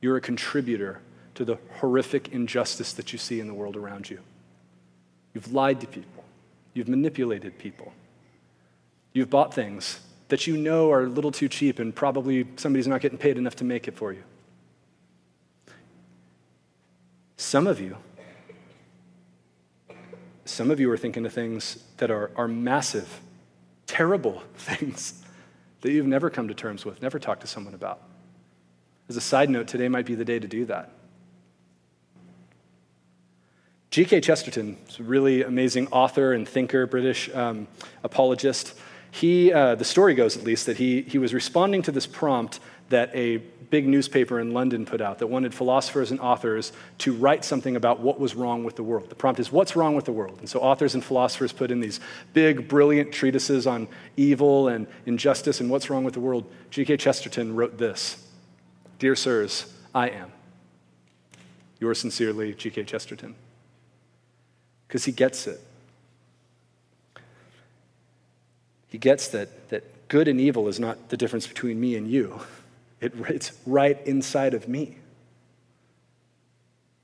[0.00, 1.00] You're a contributor
[1.34, 4.18] to the horrific injustice that you see in the world around you.
[5.34, 6.24] You've lied to people,
[6.74, 7.92] you've manipulated people,
[9.12, 13.00] you've bought things that you know are a little too cheap and probably somebody's not
[13.00, 14.22] getting paid enough to make it for you.
[17.36, 17.96] Some of you
[20.50, 23.20] some of you are thinking of things that are, are massive,
[23.86, 25.22] terrible things
[25.80, 28.02] that you've never come to terms with, never talked to someone about.
[29.08, 30.92] As a side note, today might be the day to do that.
[33.90, 34.20] G.K.
[34.20, 37.66] Chesterton is a really amazing author and thinker, British um,
[38.04, 38.74] apologist.
[39.10, 42.60] He, uh, the story goes at least, that he, he was responding to this prompt
[42.90, 43.38] that a
[43.70, 48.00] big newspaper in London put out that wanted philosophers and authors to write something about
[48.00, 49.08] what was wrong with the world.
[49.08, 50.38] The prompt is, What's wrong with the world?
[50.40, 52.00] And so authors and philosophers put in these
[52.34, 56.50] big, brilliant treatises on evil and injustice and what's wrong with the world.
[56.70, 56.96] G.K.
[56.96, 58.26] Chesterton wrote this
[58.98, 60.32] Dear sirs, I am.
[61.78, 62.84] Yours sincerely, G.K.
[62.84, 63.34] Chesterton.
[64.86, 65.60] Because he gets it.
[68.90, 72.40] He gets that, that good and evil is not the difference between me and you.
[73.00, 74.98] It, it's right inside of me.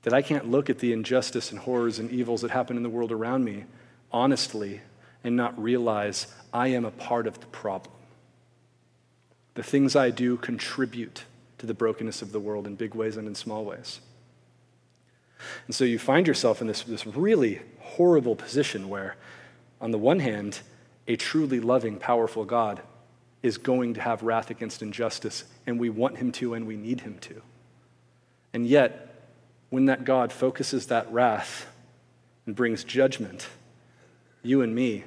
[0.03, 2.89] That I can't look at the injustice and horrors and evils that happen in the
[2.89, 3.65] world around me
[4.11, 4.81] honestly
[5.23, 7.93] and not realize I am a part of the problem.
[9.55, 11.23] The things I do contribute
[11.57, 13.99] to the brokenness of the world in big ways and in small ways.
[15.65, 19.15] And so you find yourself in this, this really horrible position where,
[19.81, 20.59] on the one hand,
[21.07, 22.81] a truly loving, powerful God
[23.43, 27.01] is going to have wrath against injustice, and we want him to and we need
[27.01, 27.41] him to.
[28.53, 29.15] And yet,
[29.69, 31.67] when that God focuses that wrath
[32.45, 33.47] and brings judgment,
[34.41, 35.03] you and me,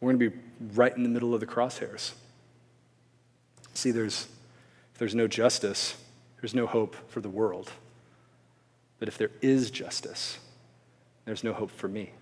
[0.00, 0.36] we're going to be
[0.74, 2.12] right in the middle of the crosshairs.
[3.74, 4.28] See, there's,
[4.92, 5.96] if there's no justice,
[6.40, 7.72] there's no hope for the world.
[8.98, 10.38] But if there is justice,
[11.24, 12.12] there's no hope for me.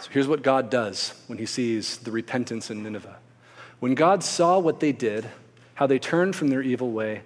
[0.00, 3.18] So here's what God does when he sees the repentance in Nineveh.
[3.80, 5.28] When God saw what they did,
[5.74, 7.22] how they turned from their evil way,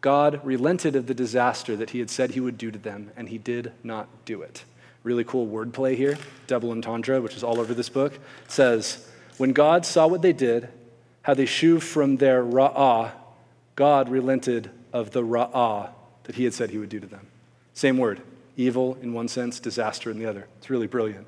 [0.00, 3.28] God relented of the disaster that he had said he would do to them, and
[3.28, 4.64] he did not do it.
[5.02, 8.18] Really cool wordplay here, double entendre, which is all over this book.
[8.48, 10.68] Says, When God saw what they did,
[11.22, 13.12] how they shuved from their ra'ah,
[13.76, 15.90] God relented of the ra'ah
[16.24, 17.28] that he had said he would do to them.
[17.74, 18.20] Same word,
[18.56, 20.46] evil in one sense, disaster in the other.
[20.58, 21.26] It's really brilliant.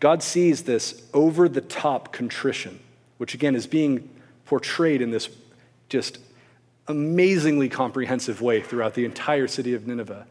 [0.00, 2.80] God sees this over the top contrition,
[3.18, 4.08] which again is being
[4.46, 5.28] portrayed in this
[5.90, 6.18] just
[6.88, 10.26] amazingly comprehensive way throughout the entire city of Nineveh.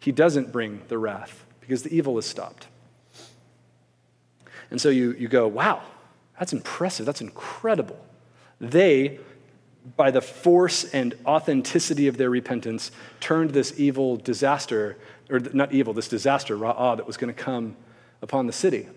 [0.00, 2.66] He doesn't bring the wrath because the evil is stopped.
[4.70, 5.82] And so you, you go, wow,
[6.38, 7.06] that's impressive.
[7.06, 8.04] That's incredible.
[8.60, 9.20] They,
[9.96, 12.90] by the force and authenticity of their repentance,
[13.20, 14.98] turned this evil disaster,
[15.30, 17.76] or not evil, this disaster, ra'ah, that was going to come
[18.20, 18.88] upon the city.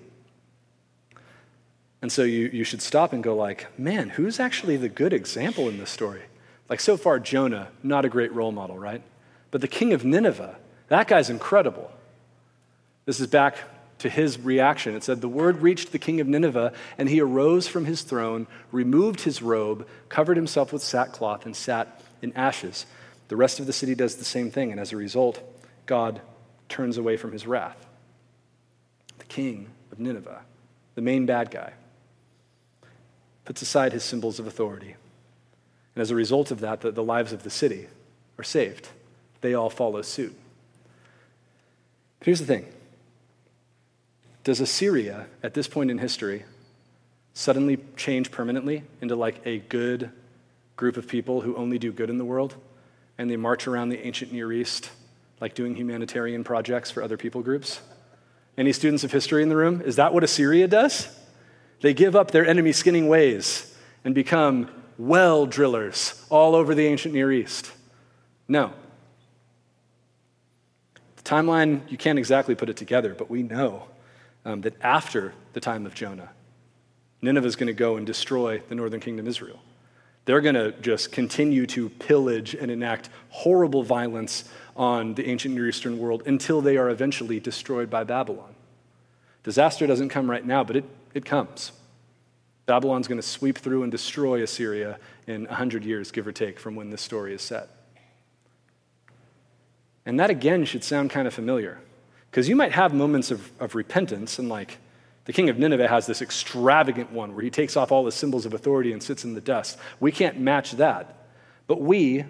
[2.02, 5.68] And so you, you should stop and go like, man, who's actually the good example
[5.68, 6.24] in this story?
[6.70, 9.02] Like so far, Jonah, not a great role model, right?
[9.52, 10.58] But the king of Nineveh,
[10.90, 11.92] that guy's incredible.
[13.06, 13.58] This is back
[14.00, 14.96] to his reaction.
[14.96, 18.48] It said, The word reached the king of Nineveh, and he arose from his throne,
[18.72, 22.86] removed his robe, covered himself with sackcloth, and sat in ashes.
[23.30, 25.42] The rest of the city does the same thing, and as a result,
[25.86, 26.22] God
[26.70, 27.88] turns away from his wrath.
[29.18, 30.42] The king of Nineveh,
[30.96, 31.74] the main bad guy,
[33.48, 34.98] puts aside his symbols of authority.
[35.96, 37.88] And as a result of that, the, the lives of the city
[38.38, 38.90] are saved.
[39.40, 40.38] They all follow suit.
[42.20, 42.66] But here's the thing
[44.44, 46.44] Does Assyria, at this point in history,
[47.34, 50.12] suddenly change permanently into like a good
[50.76, 52.54] group of people who only do good in the world?
[53.18, 54.92] And they march around the ancient Near East,
[55.40, 57.80] like doing humanitarian projects for other people groups?
[58.58, 59.82] Any students of history in the room?
[59.86, 61.17] Is that what Assyria does?
[61.82, 67.14] They give up their enemy skinning ways and become well drillers all over the ancient
[67.14, 67.72] Near East.
[68.48, 68.74] No.
[71.18, 73.84] The timeline, you can't exactly put it together, but we know
[74.46, 76.30] um, that after the time of Jonah,
[77.22, 79.60] Nineveh is going to go and destroy the northern kingdom Israel.
[80.26, 84.44] They're going to just continue to pillage and enact horrible violence
[84.76, 88.54] on the ancient Near Eastern world until they are eventually destroyed by Babylon.
[89.44, 90.86] Disaster doesn't come right now, but it,
[91.18, 91.72] it comes.
[92.66, 96.76] Babylon's going to sweep through and destroy Assyria in 100 years, give or take, from
[96.76, 97.70] when this story is set.
[100.06, 101.80] And that again should sound kind of familiar.
[102.30, 104.78] Because you might have moments of, of repentance, and like
[105.26, 108.46] the king of Nineveh has this extravagant one where he takes off all the symbols
[108.46, 109.78] of authority and sits in the dust.
[110.00, 111.28] We can't match that.
[111.68, 112.26] But we,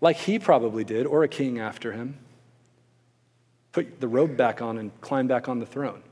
[0.00, 2.18] like he probably did, or a king after him,
[3.72, 6.02] put the robe back on and climb back on the throne.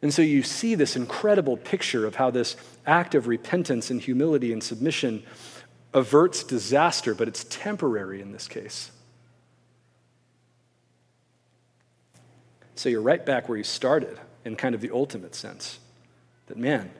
[0.00, 4.52] And so you see this incredible picture of how this act of repentance and humility
[4.52, 5.24] and submission
[5.92, 8.92] averts disaster, but it's temporary in this case.
[12.76, 15.80] So you're right back where you started in kind of the ultimate sense
[16.46, 16.90] that, man,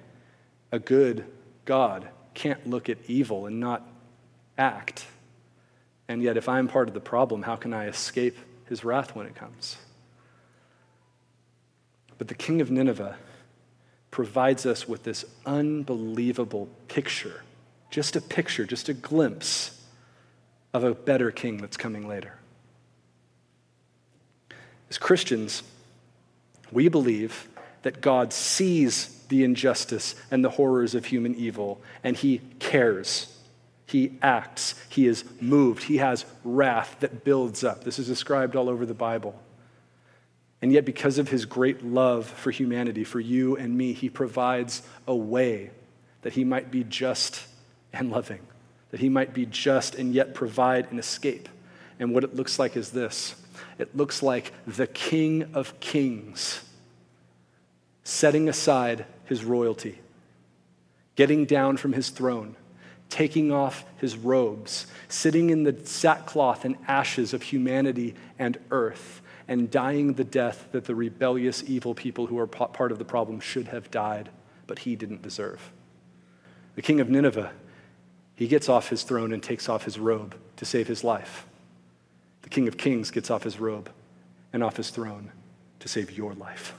[0.73, 1.25] a good
[1.65, 3.87] God can't look at evil and not
[4.57, 5.07] act.
[6.09, 8.37] And yet, if I'm part of the problem, how can I escape
[8.69, 9.77] his wrath when it comes?
[12.19, 13.17] But the king of Nineveh
[14.11, 17.43] provides us with this unbelievable picture
[17.91, 19.81] just a picture, just a glimpse
[20.75, 22.35] of a better king that's coming later.
[24.91, 25.63] As Christians,
[26.71, 27.49] we believe
[27.83, 33.35] that God sees the injustice and the horrors of human evil, and he cares.
[33.87, 34.75] He acts.
[34.89, 35.85] He is moved.
[35.85, 37.85] He has wrath that builds up.
[37.85, 39.41] This is described all over the Bible.
[40.61, 44.83] And yet, because of his great love for humanity, for you and me, he provides
[45.07, 45.71] a way
[46.23, 47.47] that he might be just
[47.93, 48.41] and loving,
[48.91, 51.49] that he might be just and yet provide an escape.
[52.01, 53.37] And what it looks like is this
[53.79, 56.65] it looks like the King of Kings
[58.03, 60.01] setting aside his royalty,
[61.15, 62.57] getting down from his throne,
[63.11, 69.71] taking off his robes, sitting in the sackcloth and ashes of humanity and earth and
[69.71, 73.69] dying the death that the rebellious, evil people who are part of the problem should
[73.69, 74.29] have died,
[74.67, 75.73] but he didn't deserve.
[76.75, 77.51] The king of Nineveh,
[78.35, 81.47] he gets off his throne and takes off his robe to save his life.
[82.43, 83.91] The king of kings gets off his robe
[84.53, 85.33] and off his throne
[85.81, 86.75] to save your life.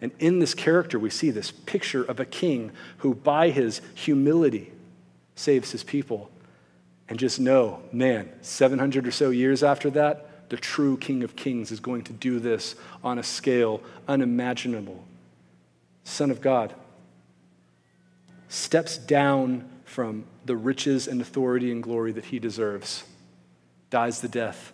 [0.00, 4.72] And in this character, we see this picture of a king who, by his humility,
[5.34, 6.30] saves his people.
[7.08, 11.70] And just know, man, 700 or so years after that, the true King of Kings
[11.70, 12.74] is going to do this
[13.04, 15.04] on a scale unimaginable.
[16.04, 16.74] Son of God
[18.48, 23.04] steps down from the riches and authority and glory that he deserves,
[23.90, 24.72] dies the death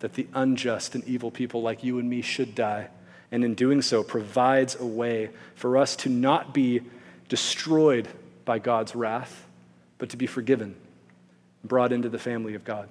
[0.00, 2.88] that the unjust and evil people like you and me should die,
[3.32, 6.82] and in doing so provides a way for us to not be
[7.30, 8.06] destroyed
[8.44, 9.46] by God's wrath,
[9.96, 10.76] but to be forgiven,
[11.64, 12.86] brought into the family of God.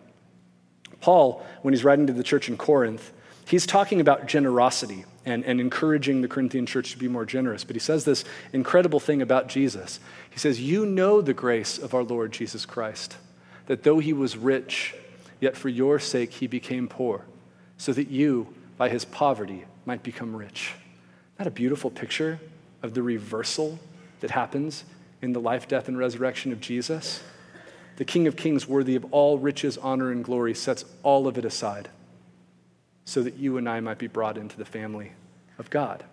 [1.03, 3.11] Paul, when he's writing to the church in Corinth,
[3.45, 7.65] he's talking about generosity and, and encouraging the Corinthian church to be more generous.
[7.65, 8.23] But he says this
[8.53, 9.99] incredible thing about Jesus.
[10.29, 13.17] He says, You know the grace of our Lord Jesus Christ,
[13.65, 14.95] that though he was rich,
[15.41, 17.25] yet for your sake he became poor,
[17.77, 20.71] so that you, by his poverty, might become rich.
[21.37, 22.39] That a beautiful picture
[22.81, 23.77] of the reversal
[24.21, 24.85] that happens
[25.21, 27.21] in the life, death, and resurrection of Jesus?
[27.97, 31.45] The King of Kings, worthy of all riches, honor, and glory, sets all of it
[31.45, 31.89] aside
[33.05, 35.11] so that you and I might be brought into the family
[35.57, 36.03] of God.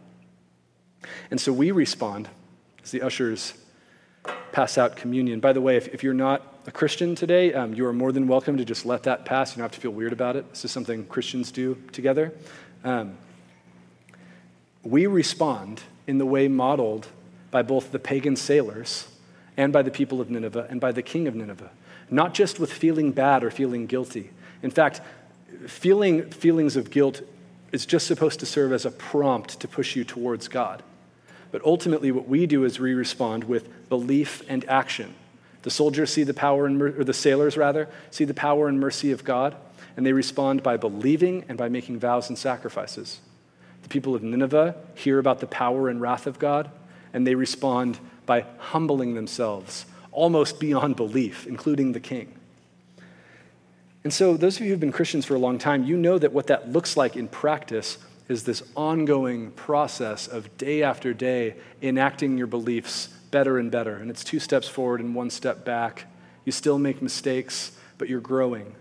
[1.30, 2.28] And so we respond
[2.82, 3.54] as the ushers
[4.52, 5.40] pass out communion.
[5.40, 8.28] By the way, if, if you're not a Christian today, um, you are more than
[8.28, 9.52] welcome to just let that pass.
[9.52, 10.48] You don't have to feel weird about it.
[10.50, 12.32] This is something Christians do together.
[12.84, 13.16] Um,
[14.82, 17.06] we respond in the way modeled
[17.50, 19.06] by both the pagan sailors
[19.60, 21.70] and by the people of Nineveh and by the king of Nineveh,
[22.10, 24.30] not just with feeling bad or feeling guilty.
[24.62, 25.02] In fact,
[25.66, 27.20] feeling feelings of guilt
[27.70, 30.82] is just supposed to serve as a prompt to push you towards God.
[31.52, 35.14] But ultimately, what we do is we respond with belief and action.
[35.60, 39.12] The soldiers see the power and or the sailors rather see the power and mercy
[39.12, 39.54] of God,
[39.94, 43.20] and they respond by believing and by making vows and sacrifices.
[43.82, 46.70] The people of Nineveh hear about the power and wrath of God,
[47.12, 47.98] and they respond
[48.30, 52.32] by humbling themselves almost beyond belief, including the king.
[54.04, 56.32] And so, those of you who've been Christians for a long time, you know that
[56.32, 62.38] what that looks like in practice is this ongoing process of day after day enacting
[62.38, 63.96] your beliefs better and better.
[63.96, 66.04] And it's two steps forward and one step back.
[66.44, 68.76] You still make mistakes, but you're growing.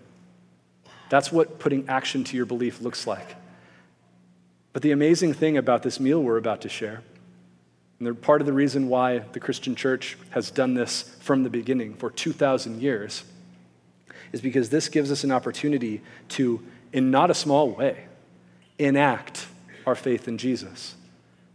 [1.09, 3.35] That's what putting action to your belief looks like.
[4.73, 7.01] But the amazing thing about this meal we're about to share,
[7.99, 11.95] and part of the reason why the Christian church has done this from the beginning
[11.95, 13.23] for 2,000 years,
[14.31, 18.05] is because this gives us an opportunity to, in not a small way,
[18.77, 19.47] enact
[19.85, 20.95] our faith in Jesus,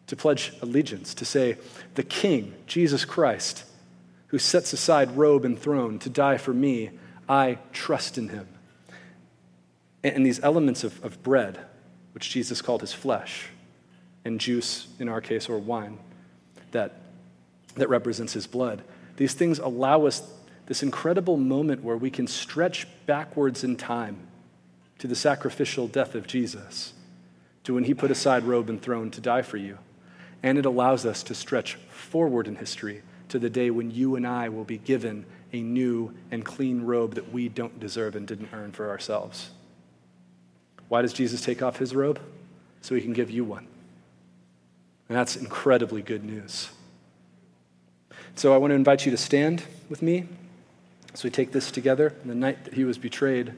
[0.07, 1.57] to pledge allegiance, to say,
[1.95, 3.64] the King, Jesus Christ,
[4.26, 6.90] who sets aside robe and throne to die for me,
[7.28, 8.49] I trust in him.
[10.03, 11.59] And these elements of, of bread,
[12.12, 13.49] which Jesus called his flesh,
[14.26, 15.99] and juice, in our case, or wine,
[16.75, 17.01] that,
[17.77, 18.83] that represents his blood,
[19.16, 20.22] these things allow us
[20.66, 24.18] this incredible moment where we can stretch backwards in time
[24.99, 26.93] to the sacrificial death of Jesus
[27.64, 29.79] to when he put aside robe and throne to die for you.
[30.43, 34.27] And it allows us to stretch forward in history to the day when you and
[34.27, 38.51] I will be given a new and clean robe that we don't deserve and didn't
[38.53, 39.51] earn for ourselves.
[40.89, 42.20] Why does Jesus take off his robe?
[42.83, 43.66] So he can give you one.
[45.09, 46.70] And that's incredibly good news.
[48.36, 50.26] So I want to invite you to stand with me
[51.12, 52.14] as we take this together.
[52.24, 53.52] The night that he was betrayed,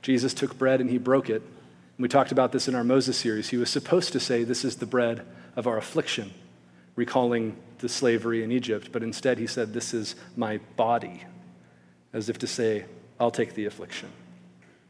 [0.00, 1.42] Jesus took bread and he broke it.
[1.42, 3.50] And We talked about this in our Moses series.
[3.50, 6.32] He was supposed to say, This is the bread of our affliction,
[6.94, 11.24] recalling the slavery in Egypt, but instead he said, This is my body,
[12.12, 12.84] as if to say,
[13.18, 14.10] I'll take the affliction.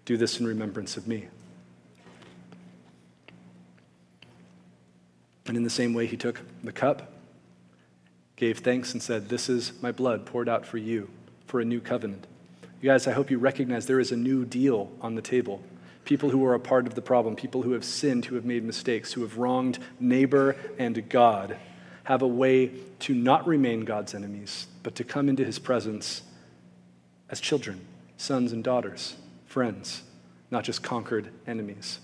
[0.05, 1.29] Do this in remembrance of me.
[5.49, 7.13] And in the same way, he took the cup,
[8.37, 11.09] gave thanks, and said, This is my blood poured out for you
[11.47, 12.27] for a new covenant.
[12.81, 15.63] You guys, I hope you recognize there is a new deal on the table
[16.07, 18.65] people who are a part of the problem, people who have sinned, who have made
[18.65, 21.59] mistakes, who have wronged neighbor and God,
[22.05, 22.71] have a way
[23.01, 26.23] to not remain God's enemies, but to come into his presence
[27.29, 27.85] as children,
[28.17, 29.17] sons and daughters,
[29.47, 30.05] friends,
[30.51, 31.99] not just conquered enemies.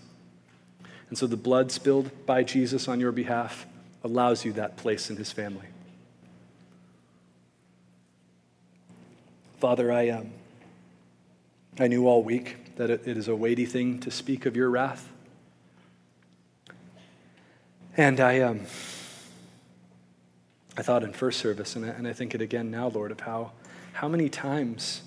[1.12, 3.66] And so the blood spilled by Jesus on your behalf
[4.02, 5.66] allows you that place in his family.
[9.60, 10.30] Father, I, um,
[11.78, 15.06] I knew all week that it is a weighty thing to speak of your wrath.
[17.94, 18.60] And I, um,
[20.78, 23.20] I thought in first service, and I, and I think it again now, Lord, of
[23.20, 23.52] how,
[23.92, 25.02] how many times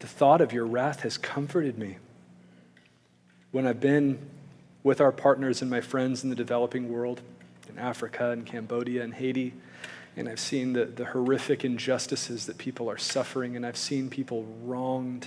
[0.00, 1.98] the thought of your wrath has comforted me.
[3.52, 4.18] When I've been
[4.82, 7.20] with our partners and my friends in the developing world,
[7.68, 9.52] in Africa and Cambodia and Haiti,
[10.16, 14.46] and I've seen the, the horrific injustices that people are suffering, and I've seen people
[14.62, 15.26] wronged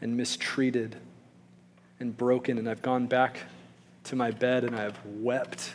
[0.00, 0.96] and mistreated
[2.00, 3.38] and broken, and I've gone back
[4.04, 5.74] to my bed and I have wept.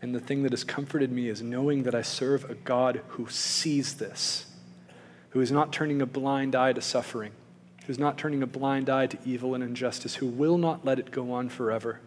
[0.00, 3.28] And the thing that has comforted me is knowing that I serve a God who
[3.28, 4.46] sees this,
[5.30, 7.32] who is not turning a blind eye to suffering,
[7.86, 11.10] who's not turning a blind eye to evil and injustice, who will not let it
[11.10, 12.00] go on forever.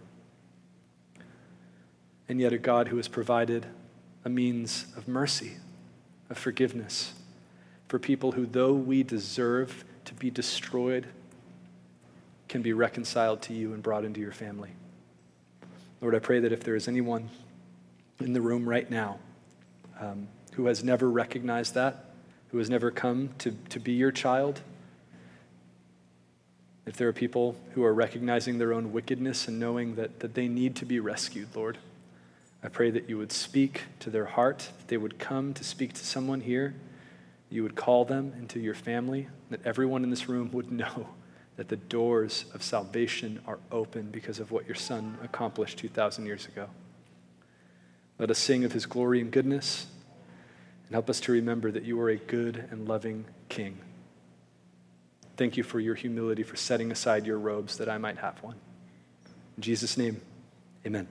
[2.30, 3.65] And yet, a God who has provided
[4.24, 5.57] a means of mercy,
[6.30, 7.13] of forgiveness
[7.93, 11.05] for people who, though we deserve to be destroyed,
[12.47, 14.71] can be reconciled to you and brought into your family.
[16.01, 17.30] Lord, I pray that if there is anyone
[18.19, 19.19] in the room right now
[19.99, 22.13] um, who has never recognized that,
[22.49, 24.61] who has never come to, to be your child,
[26.86, 30.47] if there are people who are recognizing their own wickedness and knowing that, that they
[30.47, 31.77] need to be rescued, Lord,
[32.63, 35.93] I pray that you would speak to their heart, that they would come to speak
[35.93, 36.75] to someone here,
[37.49, 41.09] you would call them into your family, that everyone in this room would know
[41.55, 46.47] that the doors of salvation are open because of what your son accomplished 2,000 years
[46.47, 46.67] ago.
[48.17, 49.86] Let us sing of his glory and goodness,
[50.88, 53.77] and help us to remember that you are a good and loving King.
[55.36, 58.55] Thank you for your humility, for setting aside your robes that I might have one.
[59.57, 60.21] In Jesus' name,
[60.86, 61.07] amen.